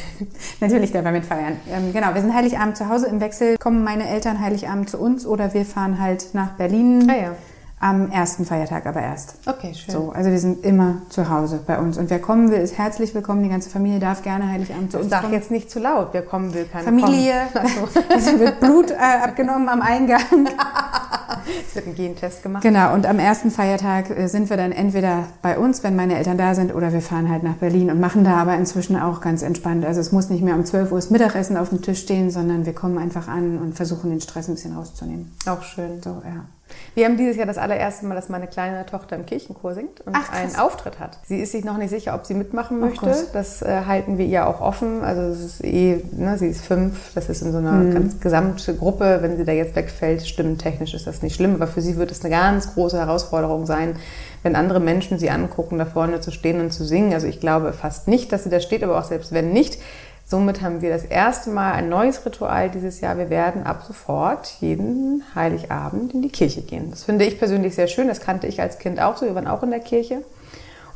Natürlich 0.60 0.90
darf 0.90 1.04
er 1.04 1.12
mitfeiern. 1.12 1.56
Ähm, 1.70 1.92
genau, 1.92 2.12
wir 2.12 2.20
sind 2.20 2.34
Heiligabend 2.34 2.76
zu 2.76 2.88
Hause 2.88 3.06
im 3.06 3.20
Wechsel. 3.20 3.56
Kommen 3.58 3.84
meine 3.84 4.08
Eltern 4.08 4.40
Heiligabend 4.40 4.90
zu 4.90 4.98
uns 4.98 5.26
oder 5.26 5.54
wir 5.54 5.64
fahren 5.64 6.00
halt 6.00 6.34
nach 6.34 6.52
Berlin. 6.52 7.08
Ah, 7.08 7.16
ja. 7.16 7.36
Am 7.78 8.10
ersten 8.10 8.46
Feiertag 8.46 8.86
aber 8.86 9.02
erst. 9.02 9.36
Okay, 9.46 9.74
schön. 9.74 9.92
So, 9.92 10.10
also 10.10 10.30
wir 10.30 10.38
sind 10.38 10.64
immer 10.64 11.02
zu 11.10 11.28
Hause 11.28 11.60
bei 11.64 11.78
uns. 11.78 11.98
Und 11.98 12.08
wer 12.08 12.18
kommen 12.18 12.50
will, 12.50 12.58
ist 12.58 12.78
herzlich 12.78 13.14
willkommen. 13.14 13.42
Die 13.42 13.50
ganze 13.50 13.68
Familie 13.68 13.98
darf 13.98 14.22
gerne 14.22 14.48
Heiligabend 14.50 14.90
zu 14.90 14.98
uns 15.00 15.10
Sag 15.10 15.22
kommen. 15.22 15.34
jetzt 15.34 15.50
nicht 15.50 15.70
zu 15.70 15.80
laut. 15.80 16.08
Wer 16.12 16.22
kommen 16.22 16.54
will, 16.54 16.64
kann 16.64 16.82
Familie. 16.82 17.34
kommen. 17.52 17.68
Familie. 17.68 18.04
Also 18.10 18.40
wird 18.40 18.60
Blut 18.60 18.90
äh, 18.90 18.94
abgenommen 18.94 19.68
am 19.68 19.82
Eingang. 19.82 20.20
Es 21.66 21.74
wird 21.74 21.86
ein 21.86 21.94
Gentest 21.94 22.42
gemacht. 22.42 22.62
Genau, 22.62 22.94
und 22.94 23.06
am 23.06 23.18
ersten 23.18 23.50
Feiertag 23.50 24.10
äh, 24.10 24.28
sind 24.28 24.50
wir 24.50 24.56
dann 24.56 24.72
entweder 24.72 25.26
bei 25.42 25.58
uns, 25.58 25.82
wenn 25.82 25.96
meine 25.96 26.16
Eltern 26.16 26.38
da 26.38 26.54
sind, 26.54 26.74
oder 26.74 26.92
wir 26.92 27.00
fahren 27.00 27.28
halt 27.28 27.42
nach 27.42 27.54
Berlin 27.54 27.90
und 27.90 28.00
machen 28.00 28.24
da 28.24 28.36
aber 28.36 28.54
inzwischen 28.56 28.96
auch 28.96 29.20
ganz 29.20 29.42
entspannt. 29.42 29.84
Also 29.84 30.00
es 30.00 30.12
muss 30.12 30.30
nicht 30.30 30.42
mehr 30.42 30.54
um 30.54 30.64
12 30.64 30.92
Uhr 30.92 30.98
das 30.98 31.10
Mittagessen 31.10 31.56
auf 31.56 31.70
dem 31.70 31.82
Tisch 31.82 32.00
stehen, 32.00 32.30
sondern 32.30 32.66
wir 32.66 32.72
kommen 32.72 32.98
einfach 32.98 33.28
an 33.28 33.58
und 33.58 33.74
versuchen 33.74 34.10
den 34.10 34.20
Stress 34.20 34.48
ein 34.48 34.54
bisschen 34.54 34.76
rauszunehmen. 34.76 35.32
Auch 35.46 35.62
schön. 35.62 36.02
So, 36.02 36.22
ja. 36.24 36.44
Wir 36.94 37.06
haben 37.06 37.16
dieses 37.16 37.36
Jahr 37.36 37.46
das 37.46 37.58
allererste 37.58 38.06
Mal, 38.06 38.14
dass 38.14 38.28
meine 38.28 38.46
kleine 38.46 38.86
Tochter 38.86 39.16
im 39.16 39.26
Kirchenchor 39.26 39.74
singt 39.74 40.00
und 40.02 40.14
Ach, 40.14 40.32
einen 40.32 40.54
Auftritt 40.56 41.00
hat. 41.00 41.18
Sie 41.24 41.38
ist 41.40 41.52
sich 41.52 41.64
noch 41.64 41.76
nicht 41.76 41.90
sicher, 41.90 42.14
ob 42.14 42.24
sie 42.24 42.34
mitmachen 42.34 42.78
möchte. 42.78 43.06
Oh, 43.06 43.28
das 43.32 43.62
äh, 43.62 43.82
halten 43.86 44.16
wir 44.18 44.26
ihr 44.26 44.46
auch 44.46 44.60
offen. 44.60 45.02
Also 45.02 45.22
es 45.22 45.40
ist 45.40 45.64
eh, 45.64 46.04
ne, 46.12 46.38
sie 46.38 46.48
ist 46.48 46.64
fünf, 46.64 47.12
das 47.14 47.28
ist 47.28 47.42
in 47.42 47.52
so 47.52 47.58
einer 47.58 47.72
mhm. 47.72 47.94
ganz 47.94 48.20
gesamte 48.20 48.74
Gruppe. 48.76 49.18
Wenn 49.22 49.36
sie 49.36 49.44
da 49.44 49.52
jetzt 49.52 49.74
wegfällt, 49.74 50.26
stimmtechnisch 50.26 50.94
ist 50.94 51.06
das 51.06 51.22
nicht 51.22 51.34
schlimm, 51.34 51.54
aber 51.54 51.66
für 51.66 51.80
sie 51.80 51.96
wird 51.96 52.10
es 52.10 52.24
eine 52.24 52.34
ganz 52.34 52.74
große 52.74 52.98
Herausforderung 52.98 53.66
sein, 53.66 53.96
wenn 54.42 54.54
andere 54.54 54.78
Menschen 54.78 55.18
sie 55.18 55.30
angucken, 55.30 55.78
da 55.78 55.86
vorne 55.86 56.20
zu 56.20 56.30
stehen 56.30 56.60
und 56.60 56.72
zu 56.72 56.84
singen. 56.84 57.12
Also 57.12 57.26
ich 57.26 57.40
glaube 57.40 57.72
fast 57.72 58.08
nicht, 58.08 58.30
dass 58.32 58.44
sie 58.44 58.50
da 58.50 58.60
steht, 58.60 58.84
aber 58.84 58.98
auch 58.98 59.04
selbst 59.04 59.32
wenn 59.32 59.52
nicht, 59.52 59.78
Somit 60.26 60.62
haben 60.62 60.80
wir 60.80 60.90
das 60.90 61.04
erste 61.04 61.50
Mal 61.50 61.72
ein 61.72 61.90
neues 61.90 62.24
Ritual 62.24 62.70
dieses 62.70 63.00
Jahr. 63.00 63.18
Wir 63.18 63.28
werden 63.28 63.64
ab 63.64 63.84
sofort 63.86 64.48
jeden 64.60 65.22
Heiligabend 65.34 66.14
in 66.14 66.22
die 66.22 66.30
Kirche 66.30 66.62
gehen. 66.62 66.90
Das 66.90 67.04
finde 67.04 67.26
ich 67.26 67.38
persönlich 67.38 67.74
sehr 67.74 67.88
schön. 67.88 68.08
Das 68.08 68.20
kannte 68.20 68.46
ich 68.46 68.60
als 68.60 68.78
Kind 68.78 69.00
auch 69.00 69.18
so. 69.18 69.26
Wir 69.26 69.34
waren 69.34 69.46
auch 69.46 69.62
in 69.62 69.70
der 69.70 69.80
Kirche. 69.80 70.22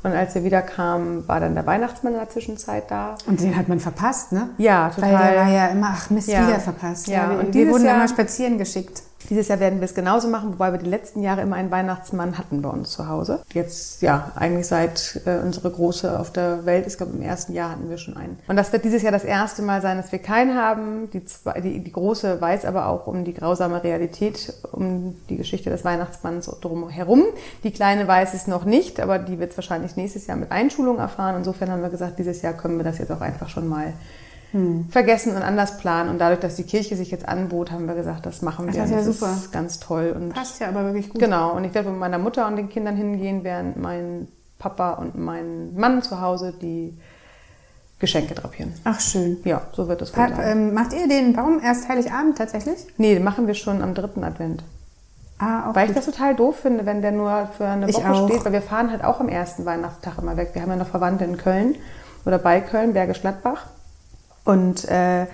Und 0.02 0.12
als 0.12 0.34
wir 0.34 0.44
wieder 0.44 0.62
kamen, 0.62 1.26
war 1.28 1.40
dann 1.40 1.54
der 1.54 1.66
Weihnachtsmann 1.66 2.14
in 2.14 2.20
der 2.20 2.30
Zwischenzeit 2.30 2.90
da. 2.90 3.16
Und 3.26 3.40
den 3.40 3.56
hat 3.56 3.68
man 3.68 3.80
verpasst, 3.80 4.32
ne? 4.32 4.50
Ja, 4.56 4.90
total. 4.90 5.12
Weil 5.12 5.32
der 5.32 5.44
war 5.44 5.52
ja 5.52 5.66
immer, 5.68 5.90
ach 5.92 6.08
Mist, 6.10 6.28
ja. 6.28 6.46
wieder 6.46 6.60
verpasst. 6.60 7.08
Ja, 7.08 7.32
ja 7.32 7.38
und 7.38 7.52
wir 7.52 7.68
wurden 7.68 7.84
Jahr, 7.84 7.96
immer 7.96 8.08
spazieren 8.08 8.58
geschickt. 8.58 9.02
Dieses 9.28 9.48
Jahr 9.48 9.60
werden 9.60 9.80
wir 9.80 9.84
es 9.84 9.94
genauso 9.94 10.28
machen, 10.28 10.52
wobei 10.52 10.72
wir 10.72 10.78
die 10.78 10.88
letzten 10.88 11.22
Jahre 11.22 11.42
immer 11.42 11.56
einen 11.56 11.70
Weihnachtsmann 11.70 12.38
hatten 12.38 12.62
bei 12.62 12.70
uns 12.70 12.90
zu 12.92 13.08
Hause. 13.08 13.40
Jetzt, 13.52 14.00
ja, 14.00 14.32
eigentlich 14.34 14.66
seit 14.66 15.20
äh, 15.26 15.38
unsere 15.44 15.70
Große 15.70 16.18
auf 16.18 16.32
der 16.32 16.64
Welt 16.64 16.86
ist, 16.86 16.96
glaube 16.96 17.12
im 17.14 17.22
ersten 17.22 17.52
Jahr 17.52 17.72
hatten 17.72 17.90
wir 17.90 17.98
schon 17.98 18.16
einen. 18.16 18.38
Und 18.48 18.56
das 18.56 18.72
wird 18.72 18.84
dieses 18.84 19.02
Jahr 19.02 19.12
das 19.12 19.24
erste 19.24 19.62
Mal 19.62 19.82
sein, 19.82 19.98
dass 19.98 20.12
wir 20.12 20.18
keinen 20.18 20.56
haben. 20.56 21.10
Die, 21.10 21.24
zwei, 21.24 21.60
die, 21.60 21.80
die 21.80 21.92
Große 21.92 22.40
weiß 22.40 22.64
aber 22.64 22.86
auch 22.86 23.06
um 23.06 23.24
die 23.24 23.34
grausame 23.34 23.84
Realität, 23.84 24.54
um 24.72 25.16
die 25.28 25.36
Geschichte 25.36 25.68
des 25.68 25.84
Weihnachtsmanns 25.84 26.46
drumherum. 26.60 27.24
Die 27.64 27.70
Kleine 27.70 28.08
weiß 28.08 28.32
es 28.34 28.46
noch 28.46 28.64
nicht, 28.64 29.00
aber 29.00 29.18
die 29.18 29.38
wird 29.38 29.50
es 29.50 29.58
wahrscheinlich 29.58 29.96
nächstes 29.96 30.26
Jahr 30.26 30.36
mit 30.36 30.52
Einschulung 30.52 30.98
erfahren. 30.98 31.36
Insofern 31.36 31.70
haben 31.70 31.82
wir 31.82 31.90
gesagt, 31.90 32.18
dieses 32.18 32.40
Jahr 32.42 32.54
können 32.54 32.78
wir 32.78 32.84
das 32.84 32.98
jetzt 32.98 33.12
auch 33.12 33.20
einfach 33.20 33.48
schon 33.48 33.68
mal 33.68 33.92
hm. 34.52 34.86
vergessen 34.90 35.36
und 35.36 35.42
anders 35.42 35.78
planen. 35.78 36.10
Und 36.10 36.18
dadurch, 36.18 36.40
dass 36.40 36.56
die 36.56 36.62
Kirche 36.62 36.96
sich 36.96 37.10
jetzt 37.10 37.28
anbot, 37.28 37.70
haben 37.70 37.86
wir 37.86 37.94
gesagt, 37.94 38.26
das 38.26 38.42
machen 38.42 38.66
wir. 38.66 38.72
Das 38.72 38.86
ist 38.86 38.90
ja 38.90 38.96
das 38.96 39.06
super. 39.06 39.32
Ist 39.32 39.52
ganz 39.52 39.80
toll. 39.80 40.14
Und 40.14 40.34
Passt 40.34 40.60
ja 40.60 40.68
aber 40.68 40.84
wirklich 40.84 41.10
gut. 41.10 41.20
Genau. 41.20 41.54
Und 41.54 41.64
ich 41.64 41.74
werde 41.74 41.90
mit 41.90 41.98
meiner 41.98 42.18
Mutter 42.18 42.46
und 42.46 42.56
den 42.56 42.68
Kindern 42.68 42.96
hingehen, 42.96 43.44
während 43.44 43.76
mein 43.76 44.28
Papa 44.58 44.92
und 44.94 45.16
mein 45.16 45.74
Mann 45.74 46.02
zu 46.02 46.20
Hause 46.20 46.54
die 46.60 46.98
Geschenke 47.98 48.34
drapieren. 48.34 48.74
Ach 48.84 49.00
schön. 49.00 49.38
Ja, 49.44 49.62
so 49.72 49.88
wird 49.88 50.02
es 50.02 50.16
wohl 50.16 50.28
ähm, 50.40 50.72
Macht 50.72 50.92
ihr 50.92 51.08
den 51.08 51.32
Baum 51.32 51.60
erst 51.62 51.88
Heiligabend 51.88 52.38
tatsächlich? 52.38 52.78
Nee, 52.96 53.14
den 53.14 53.24
machen 53.24 53.46
wir 53.46 53.54
schon 53.54 53.82
am 53.82 53.94
dritten 53.94 54.22
Advent. 54.22 54.62
Ah, 55.38 55.70
auch 55.70 55.74
weil 55.74 55.86
gut. 55.86 55.96
ich 55.96 56.04
das 56.04 56.14
total 56.14 56.34
doof 56.34 56.56
finde, 56.60 56.84
wenn 56.86 57.02
der 57.02 57.12
nur 57.12 57.48
für 57.56 57.66
eine 57.66 57.88
Ich 57.88 57.96
Woche 57.96 58.10
auch. 58.10 58.28
steht, 58.28 58.44
weil 58.44 58.52
wir 58.52 58.62
fahren 58.62 58.90
halt 58.90 59.04
auch 59.04 59.20
am 59.20 59.28
ersten 59.28 59.64
Weihnachtstag 59.64 60.18
immer 60.18 60.36
weg. 60.36 60.50
Wir 60.52 60.62
haben 60.62 60.70
ja 60.70 60.76
noch 60.76 60.88
Verwandte 60.88 61.24
in 61.24 61.36
Köln 61.36 61.76
oder 62.24 62.38
bei 62.38 62.60
Köln, 62.60 62.92
Bergisch 62.92 63.20
Gladbach. 63.20 63.66
Und 64.48 64.88
äh, 64.88 65.26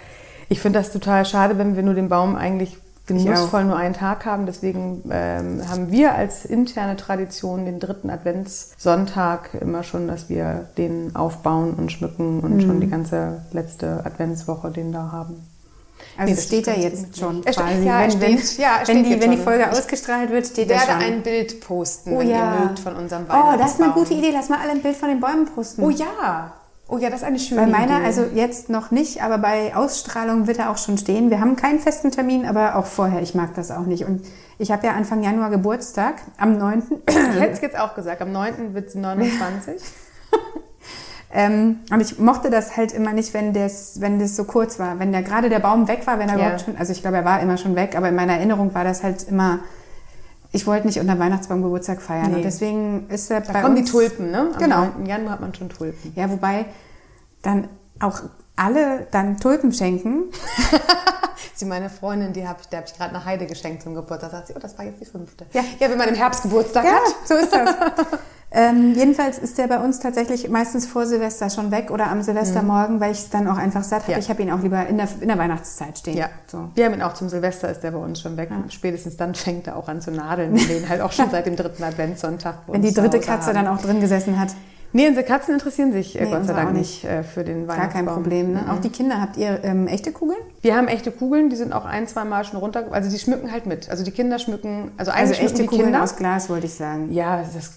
ich 0.48 0.60
finde 0.60 0.80
das 0.80 0.90
total 0.90 1.24
schade, 1.24 1.56
wenn 1.56 1.76
wir 1.76 1.84
nur 1.84 1.94
den 1.94 2.08
Baum 2.08 2.34
eigentlich 2.34 2.76
genussvoll 3.06 3.64
nur 3.64 3.76
einen 3.76 3.94
Tag 3.94 4.26
haben. 4.26 4.44
Deswegen 4.44 5.04
ähm, 5.10 5.62
haben 5.68 5.92
wir 5.92 6.14
als 6.14 6.44
interne 6.44 6.96
Tradition 6.96 7.64
den 7.64 7.78
dritten 7.78 8.10
Adventssonntag 8.10 9.50
immer 9.60 9.84
schon, 9.84 10.08
dass 10.08 10.28
wir 10.28 10.66
den 10.78 11.14
aufbauen 11.14 11.74
und 11.74 11.92
schmücken 11.92 12.40
und 12.40 12.56
mhm. 12.56 12.60
schon 12.62 12.80
die 12.80 12.88
ganze 12.88 13.42
letzte 13.52 14.04
Adventswoche 14.04 14.70
den 14.70 14.90
da 14.90 15.12
haben. 15.12 15.46
Also 16.18 16.34
nee, 16.34 16.40
steht 16.40 16.66
ja 16.66 16.74
jetzt 16.74 17.16
schon 17.16 17.44
quasi. 17.44 17.84
Ja, 17.84 18.00
wenn, 18.00 18.10
steht, 18.10 18.20
wenn, 18.20 18.62
ja, 18.64 18.80
wenn, 18.84 19.04
die, 19.04 19.20
wenn 19.20 19.30
die 19.30 19.36
Folge 19.36 19.70
ausgestrahlt 19.70 20.30
wird, 20.30 20.46
steht 20.46 20.70
er 20.70 20.80
schon. 20.80 20.88
Ich 20.88 21.00
werde 21.00 21.04
ein 21.04 21.22
Bild 21.22 21.60
posten, 21.60 22.14
oh, 22.14 22.18
wenn 22.18 22.30
ja. 22.30 22.54
ihr 22.54 22.60
mögt, 22.64 22.80
von 22.80 22.96
unserem 22.96 23.28
Weihnachtsbaum. 23.28 23.54
Oh, 23.54 23.58
das 23.62 23.74
ist 23.74 23.80
eine 23.80 23.92
gute 23.92 24.14
Idee. 24.14 24.30
Lass 24.32 24.48
mal 24.48 24.58
alle 24.60 24.72
ein 24.72 24.82
Bild 24.82 24.96
von 24.96 25.08
den 25.08 25.20
Bäumen 25.20 25.46
posten. 25.46 25.84
Oh 25.84 25.90
ja. 25.90 26.52
Oh 26.94 26.98
ja, 26.98 27.10
das 27.10 27.20
ist 27.22 27.26
eine 27.26 27.38
schöne 27.40 27.62
Bei 27.62 27.66
meiner, 27.66 27.96
Idee. 27.96 28.06
also 28.06 28.22
jetzt 28.34 28.68
noch 28.70 28.92
nicht, 28.92 29.20
aber 29.20 29.38
bei 29.38 29.74
Ausstrahlung 29.74 30.46
wird 30.46 30.58
er 30.60 30.70
auch 30.70 30.78
schon 30.78 30.96
stehen. 30.96 31.28
Wir 31.28 31.40
haben 31.40 31.56
keinen 31.56 31.80
festen 31.80 32.12
Termin, 32.12 32.46
aber 32.46 32.76
auch 32.76 32.86
vorher. 32.86 33.20
Ich 33.20 33.34
mag 33.34 33.52
das 33.56 33.72
auch 33.72 33.84
nicht. 33.86 34.04
Und 34.04 34.24
ich 34.58 34.70
habe 34.70 34.86
ja 34.86 34.92
Anfang 34.92 35.22
Januar 35.24 35.50
Geburtstag, 35.50 36.14
am 36.38 36.56
9. 36.56 36.82
Ich 37.08 37.14
hätte 37.16 37.52
es 37.52 37.60
jetzt 37.62 37.76
auch 37.78 37.94
gesagt, 37.96 38.22
am 38.22 38.30
9. 38.30 38.74
wird 38.74 38.88
es 38.88 38.94
29. 38.94 39.82
ähm, 41.32 41.80
und 41.90 42.00
ich 42.00 42.18
mochte 42.20 42.48
das 42.50 42.76
halt 42.76 42.92
immer 42.92 43.12
nicht, 43.12 43.34
wenn 43.34 43.52
das, 43.52 44.00
wenn 44.00 44.20
das 44.20 44.36
so 44.36 44.44
kurz 44.44 44.78
war. 44.78 44.98
Wenn 45.00 45.10
der 45.10 45.22
gerade 45.22 45.48
der 45.48 45.58
Baum 45.58 45.88
weg 45.88 46.06
war, 46.06 46.18
wenn 46.20 46.28
er 46.28 46.36
Ja. 46.38 46.42
überhaupt 46.46 46.60
schon, 46.64 46.76
also 46.76 46.92
ich 46.92 47.02
glaube, 47.02 47.16
er 47.16 47.24
war 47.24 47.40
immer 47.40 47.56
schon 47.56 47.74
weg, 47.74 47.96
aber 47.96 48.08
in 48.10 48.14
meiner 48.14 48.34
Erinnerung 48.34 48.72
war 48.72 48.84
das 48.84 49.02
halt 49.02 49.24
immer, 49.28 49.58
ich 50.54 50.66
wollte 50.68 50.86
nicht 50.86 51.00
unter 51.00 51.18
Weihnachtsbaum 51.18 51.62
Geburtstag 51.62 52.00
feiern. 52.00 52.30
Nee. 52.30 52.36
Und 52.36 52.42
deswegen 52.44 53.08
ist 53.10 53.28
er 53.30 53.40
Da 53.40 53.52
bei 53.52 53.60
kommen 53.62 53.76
uns, 53.76 53.86
die 53.86 53.90
Tulpen, 53.90 54.30
ne? 54.30 54.50
Am 54.54 54.58
Genau. 54.58 54.84
9. 54.96 55.06
Januar 55.06 55.32
hat 55.32 55.40
man 55.40 55.52
schon 55.54 55.68
Tulpen. 55.68 56.12
Ja, 56.14 56.30
wobei 56.30 56.66
dann 57.42 57.68
auch 58.00 58.20
alle 58.56 59.06
dann 59.10 59.38
Tulpen 59.38 59.72
schenken. 59.72 60.24
Sie, 61.56 61.64
meine 61.64 61.90
Freundin, 61.90 62.32
die 62.32 62.46
hab 62.46 62.60
ich, 62.60 62.66
der 62.68 62.78
habe 62.80 62.88
ich 62.88 62.96
gerade 62.96 63.14
eine 63.14 63.24
Heide 63.24 63.46
geschenkt 63.46 63.82
zum 63.82 63.94
Geburtstag. 63.94 64.30
Da 64.30 64.36
sagt 64.38 64.48
sie, 64.48 64.54
oh, 64.56 64.58
das 64.60 64.76
war 64.78 64.84
jetzt 64.84 65.00
die 65.00 65.04
fünfte. 65.04 65.46
Ja. 65.52 65.62
ja 65.80 65.90
wenn 65.90 65.98
man 65.98 66.08
im 66.08 66.14
Herbst 66.14 66.42
Geburtstag 66.42 66.84
Ja, 66.84 66.92
hat. 66.94 67.02
so 67.28 67.34
ist 67.34 67.52
das. 67.52 67.74
ähm, 68.54 68.94
jedenfalls 68.94 69.38
ist 69.38 69.58
der 69.58 69.66
bei 69.66 69.78
uns 69.80 69.98
tatsächlich 69.98 70.48
meistens 70.48 70.86
vor 70.86 71.06
Silvester 71.06 71.50
schon 71.50 71.70
weg 71.72 71.90
oder 71.90 72.06
am 72.08 72.22
Silvestermorgen, 72.22 73.00
weil 73.00 73.10
ich 73.12 73.18
es 73.18 73.30
dann 73.30 73.48
auch 73.48 73.56
einfach 73.56 73.82
satt 73.82 74.02
habe. 74.02 74.12
Ja. 74.12 74.18
Ich 74.18 74.30
habe 74.30 74.42
ihn 74.42 74.50
auch 74.52 74.62
lieber 74.62 74.86
in 74.86 74.96
der, 74.96 75.08
in 75.20 75.26
der 75.28 75.36
Weihnachtszeit 75.38 75.98
stehen. 75.98 76.16
Ja, 76.16 76.28
So. 76.46 76.70
wir 76.74 76.84
haben 76.84 76.94
ihn 76.94 77.02
auch 77.02 77.14
zum 77.14 77.28
Silvester, 77.28 77.68
ist 77.68 77.80
der 77.82 77.90
bei 77.90 77.98
uns 77.98 78.20
schon 78.20 78.36
weg. 78.36 78.50
Spätestens 78.68 79.16
dann 79.16 79.34
fängt 79.34 79.66
er 79.66 79.76
auch 79.76 79.88
an 79.88 80.00
zu 80.00 80.12
nadeln. 80.12 80.54
Wir 80.54 80.66
den 80.80 80.88
halt 80.88 81.00
auch 81.00 81.12
schon 81.12 81.30
seit 81.30 81.46
dem 81.46 81.56
dritten 81.56 81.82
Adventssonntag. 81.82 82.58
Wenn 82.68 82.82
die 82.82 82.94
dritte 82.94 83.18
Katze 83.18 83.48
haben. 83.48 83.54
dann 83.56 83.66
auch 83.66 83.82
drin 83.82 84.00
gesessen 84.00 84.38
hat. 84.38 84.50
Nee, 84.96 85.08
unsere 85.08 85.26
Katzen 85.26 85.54
interessieren 85.54 85.92
sich 85.92 86.14
äh, 86.18 86.24
Nee, 86.24 86.30
Gott 86.30 86.46
sei 86.46 86.52
Dank 86.52 86.68
auch 86.68 86.72
nicht 86.72 87.02
äh, 87.04 87.24
für 87.24 87.42
den 87.42 87.66
Gar 87.66 87.76
Weihnachtsbaum. 87.76 88.06
kein 88.06 88.14
Problem. 88.14 88.52
Ne? 88.52 88.60
Mhm. 88.62 88.70
Auch 88.70 88.80
die 88.80 88.90
Kinder, 88.90 89.20
habt 89.20 89.36
ihr 89.36 89.58
ähm, 89.64 89.88
echte 89.88 90.12
Kugeln? 90.12 90.38
Wir 90.62 90.76
haben 90.76 90.86
echte 90.86 91.10
Kugeln, 91.10 91.50
die 91.50 91.56
sind 91.56 91.72
auch 91.72 91.84
ein, 91.84 92.06
zwei 92.06 92.24
Mal 92.24 92.44
schon 92.44 92.60
runter. 92.60 92.84
Also 92.92 93.10
die 93.10 93.18
schmücken 93.18 93.50
halt 93.50 93.66
mit. 93.66 93.90
Also 93.90 94.04
die 94.04 94.12
Kinder 94.12 94.38
schmücken, 94.38 94.92
also 94.96 95.10
Also 95.10 95.34
echte 95.34 95.62
die 95.62 95.66
Kugeln 95.66 95.86
Kinder. 95.86 96.04
aus 96.04 96.14
Glas, 96.14 96.48
wollte 96.48 96.66
ich 96.66 96.74
sagen. 96.74 97.12
Ja, 97.12 97.42
das, 97.42 97.72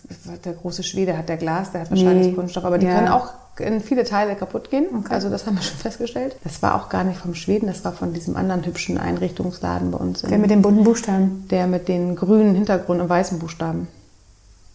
der 0.45 0.53
große 0.53 0.83
Schwede 0.83 1.17
hat 1.17 1.27
der 1.27 1.37
Glas, 1.37 1.71
der 1.71 1.81
hat 1.81 1.89
wahrscheinlich 1.89 2.27
Nee. 2.27 2.33
Kunststoff, 2.33 2.63
aber 2.65 2.77
die 2.77 2.85
Ja. 2.85 2.93
können 2.95 3.07
auch 3.07 3.33
in 3.59 3.81
viele 3.81 4.03
Teile 4.03 4.35
kaputt 4.35 4.69
gehen. 4.69 4.85
Also 5.09 5.31
das 5.31 5.47
haben 5.47 5.55
wir 5.55 5.63
schon 5.63 5.77
festgestellt. 5.79 6.35
Das 6.43 6.61
war 6.61 6.75
auch 6.75 6.87
gar 6.89 7.03
nicht 7.03 7.17
vom 7.19 7.33
Schweden, 7.33 7.65
das 7.65 7.83
war 7.83 7.93
von 7.93 8.13
diesem 8.13 8.35
anderen 8.37 8.63
hübschen 8.63 8.99
Einrichtungsladen 8.99 9.89
bei 9.89 9.97
uns. 9.97 10.21
Der 10.21 10.37
mit 10.37 10.51
den 10.51 10.61
bunten 10.61 10.83
Buchstaben. 10.83 11.47
der 11.49 11.65
mit 11.65 11.87
den 11.87 12.15
grünen 12.15 12.53
Hintergrund 12.53 13.01
und 13.01 13.09
weißen 13.09 13.39
Buchstaben. 13.39 13.87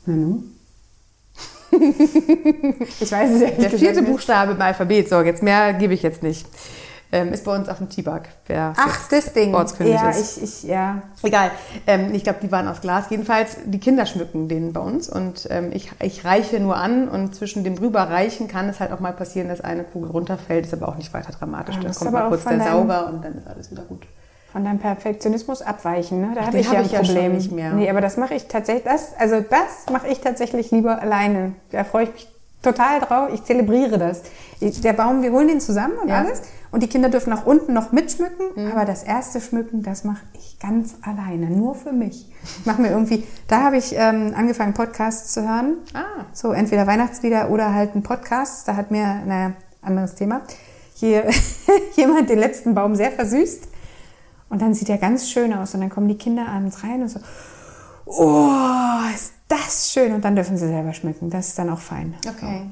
Na 0.06 0.14
nu. 0.14 0.42
Ich 1.72 3.12
weiß 3.12 3.30
es 3.30 3.40
ehrlich 3.40 3.56
Der 3.56 3.70
gesagt 3.70 3.78
vierte 3.78 4.00
nicht. 4.02 4.10
Buchstabe 4.10 4.52
im 4.52 4.60
Alphabet, 4.60 5.08
so 5.08 5.20
jetzt 5.20 5.42
mehr 5.42 5.72
gebe 5.74 5.94
ich 5.94 6.02
jetzt 6.02 6.22
nicht. 6.22 6.46
Ähm, 7.14 7.30
ist 7.34 7.44
bei 7.44 7.54
uns 7.54 7.68
auf 7.68 7.76
dem 7.76 7.90
T-Bag. 7.90 8.30
Ach, 8.74 9.08
das 9.10 9.34
Ding. 9.34 9.54
Ortskundig 9.54 9.94
Ja, 9.96 10.08
ist. 10.08 10.38
ich, 10.38 10.42
ich, 10.44 10.62
ja. 10.62 11.02
Egal. 11.22 11.50
Ähm, 11.86 12.14
ich 12.14 12.24
glaube, 12.24 12.38
die 12.42 12.50
waren 12.50 12.66
aus 12.68 12.80
Glas. 12.80 13.10
Jedenfalls, 13.10 13.58
die 13.66 13.78
Kinder 13.78 14.06
schmücken 14.06 14.48
den 14.48 14.72
bei 14.72 14.80
uns 14.80 15.10
und 15.10 15.46
ähm, 15.50 15.72
ich, 15.74 15.90
ich 16.00 16.24
reiche 16.24 16.58
nur 16.58 16.76
an 16.76 17.08
und 17.08 17.34
zwischen 17.34 17.64
dem 17.64 17.76
rüberreichen 17.76 18.48
kann 18.48 18.66
es 18.70 18.80
halt 18.80 18.92
auch 18.92 19.00
mal 19.00 19.12
passieren, 19.12 19.48
dass 19.48 19.60
eine 19.60 19.84
Kugel 19.84 20.10
runterfällt. 20.10 20.64
Ist 20.64 20.72
aber 20.72 20.88
auch 20.88 20.96
nicht 20.96 21.12
weiter 21.12 21.32
dramatisch. 21.32 21.76
Ah, 21.78 21.82
Dann 21.82 21.94
kommt 21.94 22.12
mal 22.12 22.28
kurz 22.28 22.44
der 22.44 22.64
Sauger 22.64 23.06
und 23.08 23.22
dann 23.22 23.34
ist 23.36 23.46
alles 23.46 23.70
wieder 23.70 23.82
gut. 23.82 24.06
Von 24.52 24.64
deinem 24.64 24.78
Perfektionismus 24.78 25.62
abweichen, 25.62 26.20
ne? 26.20 26.32
Da 26.34 26.46
habe 26.46 26.58
ich 26.58 26.70
ja 26.70 26.80
ein 26.80 26.84
ich 26.84 26.92
ja 26.92 27.02
schon 27.04 27.14
Problem. 27.14 27.32
nicht 27.32 27.52
mehr. 27.52 27.72
Nee, 27.72 27.88
aber 27.88 28.02
das 28.02 28.18
mache 28.18 28.34
ich 28.34 28.48
tatsächlich, 28.48 28.84
das, 28.84 29.14
also 29.18 29.40
das 29.40 29.90
mache 29.90 30.08
ich 30.08 30.20
tatsächlich 30.20 30.70
lieber 30.70 31.00
alleine. 31.00 31.54
Da 31.70 31.84
freue 31.84 32.04
ich 32.04 32.12
mich 32.12 32.28
total 32.62 33.00
drauf. 33.00 33.30
Ich 33.32 33.44
zelebriere 33.44 33.98
das. 33.98 34.22
Der 34.60 34.92
Baum, 34.92 35.22
wir 35.22 35.32
holen 35.32 35.48
den 35.48 35.60
zusammen 35.60 35.94
und 36.02 36.08
Ja. 36.08 36.20
Mhm. 36.20 36.26
alles. 36.26 36.42
Und 36.70 36.82
die 36.82 36.86
Kinder 36.86 37.08
dürfen 37.08 37.32
auch 37.32 37.44
unten 37.46 37.72
noch 37.72 37.92
mitschmücken. 37.92 38.70
Aber 38.72 38.84
das 38.84 39.02
erste 39.02 39.40
Schmücken, 39.40 39.82
das 39.82 40.04
mache 40.04 40.20
ich 40.34 40.58
ganz 40.60 40.94
alleine, 41.02 41.46
nur 41.50 41.74
für 41.74 41.92
mich. 41.92 42.30
Ich 42.60 42.66
mache 42.66 42.80
mir 42.80 42.88
irgendwie, 42.90 43.26
da 43.48 43.62
habe 43.62 43.76
ich 43.78 43.94
ähm, 43.96 44.32
angefangen, 44.36 44.72
Podcasts 44.74 45.32
zu 45.32 45.42
hören. 45.42 45.76
Ah. 45.92 46.24
So 46.32 46.52
entweder 46.52 46.86
Weihnachtslieder 46.86 47.50
oder 47.50 47.74
halt 47.74 47.94
ein 47.94 48.02
Podcast. 48.02 48.68
Da 48.68 48.76
hat 48.76 48.90
mir, 48.90 49.22
naja, 49.26 49.52
anderes 49.82 50.14
Thema, 50.14 50.42
hier 50.94 51.24
jemand 51.96 52.30
den 52.30 52.38
letzten 52.38 52.74
Baum 52.74 52.94
sehr 52.94 53.10
versüßt. 53.10 53.68
Und 54.52 54.60
dann 54.60 54.74
sieht 54.74 54.90
er 54.90 54.98
ganz 54.98 55.30
schön 55.30 55.54
aus. 55.54 55.72
Und 55.72 55.80
dann 55.80 55.88
kommen 55.88 56.08
die 56.08 56.18
Kinder 56.18 56.46
abends 56.46 56.84
rein 56.84 57.00
und 57.00 57.08
so, 57.08 57.20
oh, 58.04 58.50
ist 59.14 59.32
das 59.48 59.90
schön. 59.90 60.12
Und 60.12 60.26
dann 60.26 60.36
dürfen 60.36 60.58
sie 60.58 60.68
selber 60.68 60.92
schmücken. 60.92 61.30
Das 61.30 61.48
ist 61.48 61.58
dann 61.58 61.70
auch 61.70 61.78
fein. 61.78 62.14
Okay. 62.28 62.66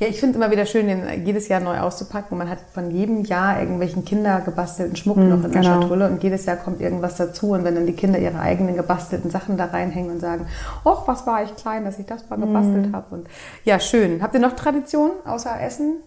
Ja, 0.00 0.08
ich 0.08 0.18
finde 0.18 0.32
es 0.32 0.36
immer 0.42 0.50
wieder 0.50 0.66
schön, 0.66 0.88
den 0.88 1.24
jedes 1.24 1.46
Jahr 1.46 1.60
neu 1.60 1.78
auszupacken. 1.78 2.36
Man 2.36 2.50
hat 2.50 2.58
von 2.74 2.90
jedem 2.90 3.24
Jahr 3.24 3.60
irgendwelchen 3.60 4.04
kindergebastelten 4.04 4.96
Schmuck 4.96 5.18
noch 5.18 5.44
in 5.44 5.52
der 5.52 5.62
genau. 5.62 5.82
Schatulle 5.82 6.08
und 6.10 6.20
jedes 6.20 6.46
Jahr 6.46 6.56
kommt 6.56 6.80
irgendwas 6.80 7.14
dazu. 7.14 7.52
Und 7.52 7.62
wenn 7.62 7.76
dann 7.76 7.86
die 7.86 7.92
Kinder 7.92 8.18
ihre 8.18 8.40
eigenen 8.40 8.74
gebastelten 8.74 9.30
Sachen 9.30 9.56
da 9.56 9.66
reinhängen 9.66 10.10
und 10.10 10.18
sagen, 10.18 10.48
ach, 10.84 11.06
was 11.06 11.28
war 11.28 11.44
ich 11.44 11.54
klein, 11.54 11.84
dass 11.84 12.00
ich 12.00 12.06
das 12.06 12.28
mal 12.28 12.40
gebastelt 12.40 12.92
habe. 12.92 13.14
Und 13.14 13.28
ja, 13.62 13.78
schön. 13.78 14.20
Habt 14.20 14.34
ihr 14.34 14.40
noch 14.40 14.56
Tradition 14.56 15.12
außer 15.24 15.60
Essen? 15.60 15.98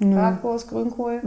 Bratwurst, 0.00 0.68
Grünkohl, 0.68 1.20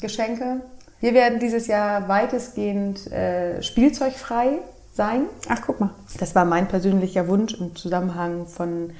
Geschenke? 0.00 0.60
Wir 1.00 1.14
werden 1.14 1.38
dieses 1.38 1.66
Jahr 1.66 2.08
weitestgehend 2.08 3.10
äh, 3.10 3.62
spielzeugfrei 3.62 4.58
sein. 4.92 5.22
Ach, 5.48 5.60
guck 5.64 5.80
mal. 5.80 5.90
Das 6.18 6.34
war 6.34 6.44
mein 6.44 6.68
persönlicher 6.68 7.26
Wunsch 7.28 7.54
im 7.54 7.74
Zusammenhang 7.74 8.46
von 8.46 8.90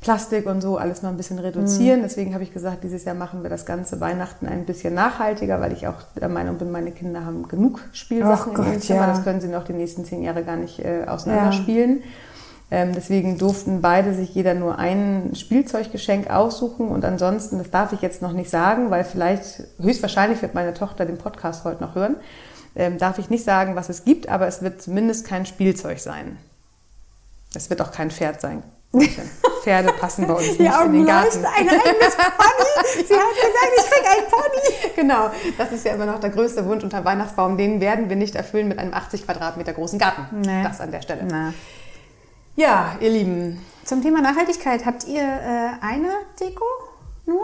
Plastik 0.00 0.44
und 0.44 0.60
so 0.60 0.76
alles 0.76 1.00
mal 1.00 1.08
ein 1.08 1.16
bisschen 1.16 1.38
reduzieren. 1.38 2.02
Deswegen 2.02 2.34
habe 2.34 2.44
ich 2.44 2.52
gesagt, 2.52 2.84
dieses 2.84 3.04
Jahr 3.06 3.14
machen 3.14 3.42
wir 3.42 3.48
das 3.48 3.64
ganze 3.64 4.00
Weihnachten 4.00 4.46
ein 4.46 4.66
bisschen 4.66 4.92
nachhaltiger, 4.92 5.62
weil 5.62 5.72
ich 5.72 5.86
auch 5.86 6.02
der 6.20 6.28
Meinung 6.28 6.58
bin, 6.58 6.70
meine 6.70 6.90
Kinder 6.90 7.24
haben 7.24 7.48
genug 7.48 7.80
Spielsachen 7.92 8.52
Ach 8.54 8.58
in 8.58 8.64
ihrem 8.64 8.72
Gott, 8.74 8.82
Zimmer. 8.82 9.00
ja. 9.00 9.06
Das 9.06 9.24
können 9.24 9.40
sie 9.40 9.48
noch 9.48 9.64
die 9.64 9.72
nächsten 9.72 10.04
zehn 10.04 10.22
Jahre 10.22 10.44
gar 10.44 10.56
nicht 10.56 10.78
äh, 10.78 11.04
auseinanderspielen. 11.06 11.90
Ähm, 11.90 12.02
deswegen 12.94 13.38
durften 13.38 13.80
beide 13.82 14.14
sich 14.14 14.34
jeder 14.34 14.54
nur 14.54 14.78
ein 14.78 15.32
Spielzeuggeschenk 15.34 16.30
aussuchen 16.30 16.88
und 16.88 17.04
ansonsten, 17.04 17.58
das 17.58 17.70
darf 17.70 17.92
ich 17.92 18.00
jetzt 18.00 18.22
noch 18.22 18.32
nicht 18.32 18.50
sagen, 18.50 18.90
weil 18.90 19.04
vielleicht, 19.04 19.64
höchstwahrscheinlich 19.80 20.40
wird 20.42 20.54
meine 20.54 20.74
Tochter 20.74 21.04
den 21.04 21.18
Podcast 21.18 21.64
heute 21.64 21.82
noch 21.82 21.94
hören, 21.94 22.16
ähm, 22.76 22.98
darf 22.98 23.18
ich 23.18 23.30
nicht 23.30 23.44
sagen, 23.44 23.76
was 23.76 23.88
es 23.88 24.04
gibt, 24.04 24.28
aber 24.28 24.46
es 24.46 24.62
wird 24.62 24.82
zumindest 24.82 25.26
kein 25.26 25.46
Spielzeug 25.46 26.00
sein. 26.00 26.38
Es 27.54 27.70
wird 27.70 27.80
auch 27.82 27.92
kein 27.92 28.10
Pferd 28.10 28.40
sein. 28.40 28.62
Pferde 29.62 29.92
passen 29.92 30.26
bei 30.26 30.34
uns 30.34 30.46
nicht 30.46 30.60
Die 30.60 30.64
in 30.64 30.92
den 30.92 31.06
Garten. 31.06 31.44
ein 31.44 31.68
eigenes 31.68 32.14
Pony. 32.16 33.06
Sie 33.06 33.14
hat 33.14 33.34
gesagt, 33.34 33.72
ich 33.76 33.90
krieg 33.90 34.04
ein 34.06 34.30
Pony. 34.30 34.94
Genau, 34.96 35.30
das 35.58 35.72
ist 35.72 35.84
ja 35.84 35.92
immer 35.94 36.06
noch 36.06 36.20
der 36.20 36.30
größte 36.30 36.64
Wunsch 36.66 36.84
unter 36.84 37.04
Weihnachtsbaum. 37.04 37.58
Den 37.58 37.80
werden 37.80 38.08
wir 38.08 38.16
nicht 38.16 38.36
erfüllen 38.36 38.68
mit 38.68 38.78
einem 38.78 38.94
80 38.94 39.24
Quadratmeter 39.24 39.72
großen 39.72 39.98
Garten. 39.98 40.40
Nee. 40.40 40.62
Das 40.62 40.80
an 40.80 40.92
der 40.92 41.02
Stelle. 41.02 41.24
Na. 41.28 41.52
Ja, 42.56 42.96
ihr 43.00 43.10
Lieben, 43.10 43.60
Zum 43.82 44.00
Thema 44.00 44.22
Nachhaltigkeit, 44.22 44.86
habt 44.86 45.08
ihr 45.08 45.22
äh, 45.22 45.70
eine 45.80 46.10
Deko 46.38 46.64
nur? 47.26 47.42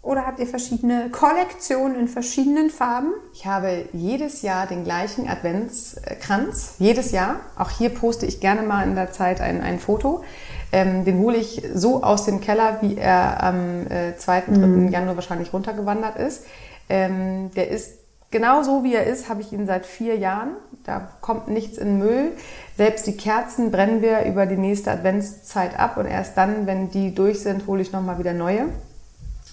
Oder 0.00 0.26
habt 0.26 0.40
ihr 0.40 0.46
verschiedene 0.46 1.10
Kollektionen 1.10 1.98
in 1.98 2.08
verschiedenen 2.08 2.70
Farben? 2.70 3.12
ich 3.34 3.44
habe 3.44 3.84
jedes 3.92 4.40
Jahr 4.40 4.66
den 4.66 4.84
gleichen 4.84 5.28
Adventskranz. 5.28 6.76
Jedes 6.78 7.12
Jahr. 7.12 7.40
Auch 7.58 7.68
hier 7.68 7.90
poste 7.90 8.24
ich 8.24 8.40
gerne 8.40 8.62
mal 8.62 8.88
in 8.88 8.94
der 8.94 9.12
Zeit 9.12 9.42
ein, 9.42 9.60
ein 9.60 9.78
Foto. 9.78 10.24
Ähm, 10.72 11.04
den 11.04 11.18
hole 11.18 11.36
ich 11.36 11.62
so 11.74 12.02
aus 12.02 12.24
dem 12.24 12.40
Keller, 12.40 12.78
wie 12.80 12.96
er 12.96 13.42
am 13.42 13.86
äh, 13.90 14.16
2., 14.16 14.40
3. 14.40 14.88
Januar 14.90 15.16
wahrscheinlich 15.16 15.52
runtergewandert 15.52 16.16
ist. 16.16 16.44
Ähm, 16.88 17.50
der 17.54 17.68
ist 17.68 17.97
genau 18.30 18.62
so, 18.62 18.84
wie 18.84 18.94
er 18.94 19.06
ist, 19.06 19.28
habe 19.28 19.40
ich 19.40 19.52
ihn 19.52 19.66
seit 19.66 19.86
vier 19.86 20.16
Jahren. 20.16 20.50
Da 20.84 21.08
kommt 21.20 21.48
nichts 21.48 21.78
in 21.78 21.98
Müll. 21.98 22.32
Selbst 22.76 23.06
die 23.06 23.16
Kerzen 23.16 23.70
brennen 23.70 24.02
wir 24.02 24.24
über 24.24 24.46
die 24.46 24.56
nächste 24.56 24.90
Adventszeit 24.90 25.78
ab 25.78 25.96
und 25.96 26.06
erst 26.06 26.36
dann, 26.36 26.66
wenn 26.66 26.90
die 26.90 27.14
durch 27.14 27.40
sind, 27.40 27.66
hole 27.66 27.82
ich 27.82 27.92
nochmal 27.92 28.18
wieder 28.18 28.32
neue. 28.32 28.68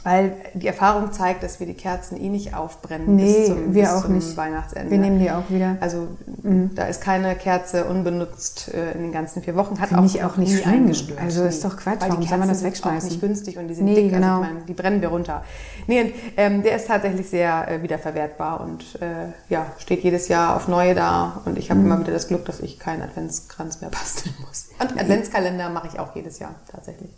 Weil 0.06 0.38
die 0.54 0.68
Erfahrung 0.68 1.12
zeigt, 1.12 1.42
dass 1.42 1.60
wir 1.60 1.66
die 1.66 1.74
Kerzen 1.74 2.16
eh 2.22 2.30
nicht 2.30 2.54
aufbrennen 2.54 3.16
Nee, 3.16 3.24
bis 3.26 3.48
zum, 3.48 3.74
wir 3.74 3.82
bis 3.82 3.92
auch 3.92 4.02
zum 4.04 4.14
nicht. 4.16 4.38
Weihnachtsende. 4.38 4.92
Wir 4.92 4.98
nehmen 5.00 5.18
die 5.20 5.32
auch 5.32 5.50
wieder. 5.50 5.78
also 5.82 6.08
da 6.44 6.84
ist 6.86 7.02
keine 7.02 7.36
Kerze 7.36 7.86
unbenutzt 7.86 8.72
äh, 8.72 8.92
in 8.92 9.02
den 9.02 9.12
ganzen 9.12 9.42
vier 9.42 9.56
Wochen. 9.56 9.80
Hat 9.80 9.90
Finde 9.90 10.04
auch, 10.04 10.06
ich 10.06 10.24
auch 10.24 10.38
nicht 10.38 10.62
schlimm. 10.62 10.74
eingestört. 10.74 11.20
Also 11.20 11.44
ist 11.44 11.66
doch 11.66 11.76
Quatsch. 11.76 12.02
Weil 12.02 12.10
die 12.12 12.18
Warum 12.18 12.28
soll 12.28 12.38
man 12.38 12.48
das 12.50 12.62
Kerzen 12.62 12.76
sind 12.76 12.86
wegschmeißen? 12.86 13.08
Auch 13.10 13.12
nicht 13.14 13.22
günstig 13.22 13.58
und 13.58 13.68
die 13.68 13.74
sind 13.74 13.86
Nee, 13.86 13.96
dick. 13.96 14.12
genau. 14.12 14.28
Also 14.38 14.44
ich 14.44 14.50
meine, 14.54 14.66
die 14.68 14.74
brennen 14.74 15.02
wir 15.02 15.10
runter. 15.10 15.44
Nee, 15.88 16.02
und, 16.04 16.12
ähm, 16.38 16.62
der 16.62 16.76
ist 16.76 16.88
tatsächlich 16.88 17.28
sehr 17.28 17.68
äh, 17.68 17.82
wiederverwertbar 17.82 18.62
und 18.62 19.02
äh, 19.02 19.34
ja, 19.50 19.66
steht 19.80 20.04
jedes 20.04 20.28
Jahr 20.28 20.56
auf 20.56 20.68
neue 20.68 20.94
da. 20.94 21.42
Und 21.46 21.58
ich 21.58 21.72
habe 21.72 21.80
Mhm. 21.80 21.86
immer 21.88 22.00
wieder 22.02 22.12
das 22.14 22.28
Glück, 22.28 22.46
dass 22.46 22.60
ich 22.60 22.78
keinen 22.78 23.02
Adventskranz 23.02 23.82
mehr 23.82 23.90
basteln 23.90 24.36
muss. 24.48 24.68
Und 24.80 25.02
Adventskalender 25.02 25.70
mache 25.70 25.88
ich 25.92 25.98
auch 26.00 26.16
jedes 26.16 26.38
Jahr 26.38 26.54
tatsächlich. 26.72 27.10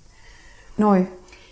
Neu. 0.78 1.04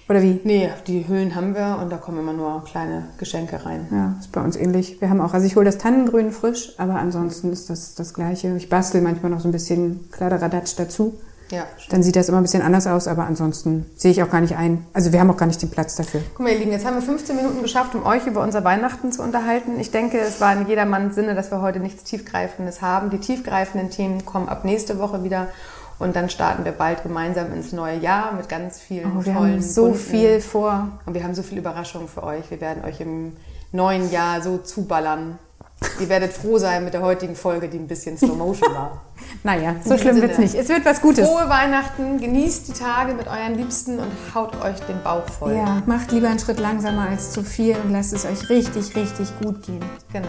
Oder 0.07 0.21
wie? 0.21 0.39
Nee, 0.43 0.69
die 0.85 1.07
Hüllen 1.07 1.33
haben 1.33 1.55
wir 1.55 1.79
und 1.81 1.91
da 1.91 1.97
kommen 1.97 2.19
immer 2.19 2.33
nur 2.33 2.63
kleine 2.63 3.05
Geschenke 3.17 3.65
rein. 3.65 3.87
Ja, 3.91 4.15
ist 4.19 4.31
bei 4.31 4.41
uns 4.41 4.55
ähnlich. 4.55 5.01
Wir 5.01 5.09
haben 5.09 5.19
auch, 5.19 5.33
also 5.33 5.47
ich 5.47 5.55
hole 5.55 5.65
das 5.65 5.79
Tannengrün 5.79 6.31
frisch, 6.31 6.73
aber 6.77 6.95
ansonsten 6.95 7.51
ist 7.51 7.69
das 7.71 7.95
das 7.95 8.13
Gleiche. 8.13 8.55
Ich 8.55 8.69
bastel 8.69 9.01
manchmal 9.01 9.31
noch 9.31 9.39
so 9.39 9.47
ein 9.47 9.51
bisschen 9.51 10.09
Kladderadatsch 10.11 10.75
dazu. 10.77 11.15
Ja, 11.51 11.65
Dann 11.89 12.01
sieht 12.01 12.15
das 12.15 12.27
immer 12.27 12.39
ein 12.39 12.43
bisschen 12.43 12.63
anders 12.63 12.87
aus, 12.87 13.07
aber 13.07 13.27
ansonsten 13.27 13.85
sehe 13.95 14.09
ich 14.09 14.23
auch 14.23 14.31
gar 14.31 14.41
nicht 14.41 14.57
ein. 14.57 14.83
Also 14.93 15.13
wir 15.13 15.19
haben 15.19 15.29
auch 15.29 15.37
gar 15.37 15.45
nicht 15.45 15.61
den 15.61 15.69
Platz 15.69 15.95
dafür. 15.95 16.21
Guck 16.33 16.43
mal, 16.43 16.51
ihr 16.51 16.57
Lieben, 16.57 16.71
jetzt 16.71 16.85
haben 16.85 16.95
wir 16.95 17.03
15 17.03 17.35
Minuten 17.35 17.61
geschafft, 17.61 17.93
um 17.93 18.03
euch 18.03 18.25
über 18.25 18.41
unser 18.41 18.63
Weihnachten 18.63 19.11
zu 19.11 19.21
unterhalten. 19.21 19.79
Ich 19.79 19.91
denke, 19.91 20.17
es 20.19 20.41
war 20.41 20.53
in 20.53 20.67
jedermanns 20.67 21.13
Sinne, 21.13 21.35
dass 21.35 21.51
wir 21.51 21.61
heute 21.61 21.79
nichts 21.79 22.03
Tiefgreifendes 22.03 22.81
haben. 22.81 23.11
Die 23.11 23.19
tiefgreifenden 23.19 23.91
Themen 23.91 24.25
kommen 24.25 24.49
ab 24.49 24.65
nächste 24.65 24.97
Woche 24.97 25.23
wieder. 25.23 25.47
Und 25.97 26.15
dann 26.15 26.29
starten 26.29 26.65
wir 26.65 26.73
bald 26.73 27.03
gemeinsam 27.03 27.53
ins 27.53 27.71
neue 27.71 27.97
Jahr 27.97 28.33
mit 28.33 28.49
ganz 28.49 28.79
vielen 28.79 29.17
Oh, 29.17 29.25
wir 29.25 29.33
tollen, 29.33 29.53
haben 29.53 29.61
so 29.61 29.83
bunten- 29.85 29.97
viel 29.99 30.41
vor. 30.41 30.89
Und 31.05 31.13
wir 31.13 31.23
haben 31.23 31.33
so 31.35 31.41
viele 31.43 31.61
Überraschungen 31.61 32.07
für 32.09 32.23
euch. 32.23 32.49
Wir 32.51 32.59
werden 32.59 32.83
euch 32.83 32.99
im 32.99 33.33
neuen 33.71 34.11
Jahr 34.11 34.41
so 34.41 34.57
zuballern. 34.57 35.39
Ihr 35.99 36.07
werdet 36.09 36.31
froh 36.33 36.57
sein 36.57 36.83
mit 36.85 36.93
der 36.93 37.01
heutigen 37.01 37.35
Folge, 37.35 37.67
die 37.67 37.77
ein 37.77 37.87
bisschen 37.87 38.17
Slow 38.17 38.35
Motion 38.35 38.73
war. 38.73 39.01
Naja, 39.43 39.75
so 39.83 39.97
schlimm 39.97 40.21
wird's 40.21 40.35
Sinne. 40.37 40.47
nicht. 40.47 40.55
Es 40.59 40.69
wird 40.69 40.85
was 40.85 41.01
Gutes. 41.01 41.27
Frohe 41.27 41.47
Weihnachten, 41.49 42.19
genießt 42.19 42.67
die 42.67 42.73
Tage 42.73 43.13
mit 43.13 43.27
euren 43.27 43.55
Liebsten 43.55 43.99
und 43.99 44.11
haut 44.33 44.59
euch 44.63 44.79
den 44.87 45.01
Bauch 45.03 45.27
voll. 45.27 45.53
Ja, 45.55 45.81
macht 45.85 46.11
lieber 46.11 46.29
einen 46.29 46.39
Schritt 46.39 46.59
langsamer 46.59 47.09
als 47.09 47.31
zu 47.31 47.43
viel 47.43 47.75
und 47.83 47.91
lasst 47.91 48.13
es 48.13 48.25
euch 48.25 48.49
richtig, 48.49 48.95
richtig 48.95 49.29
gut 49.41 49.61
gehen. 49.63 49.83
Genau. 50.11 50.27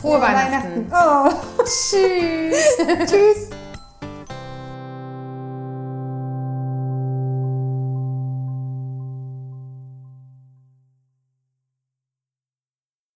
Frohe, 0.00 0.20
Weihnachten. 0.20 0.86
Oh, 0.92 1.30
tschüss. 1.64 2.76
tschüss. 3.10 3.50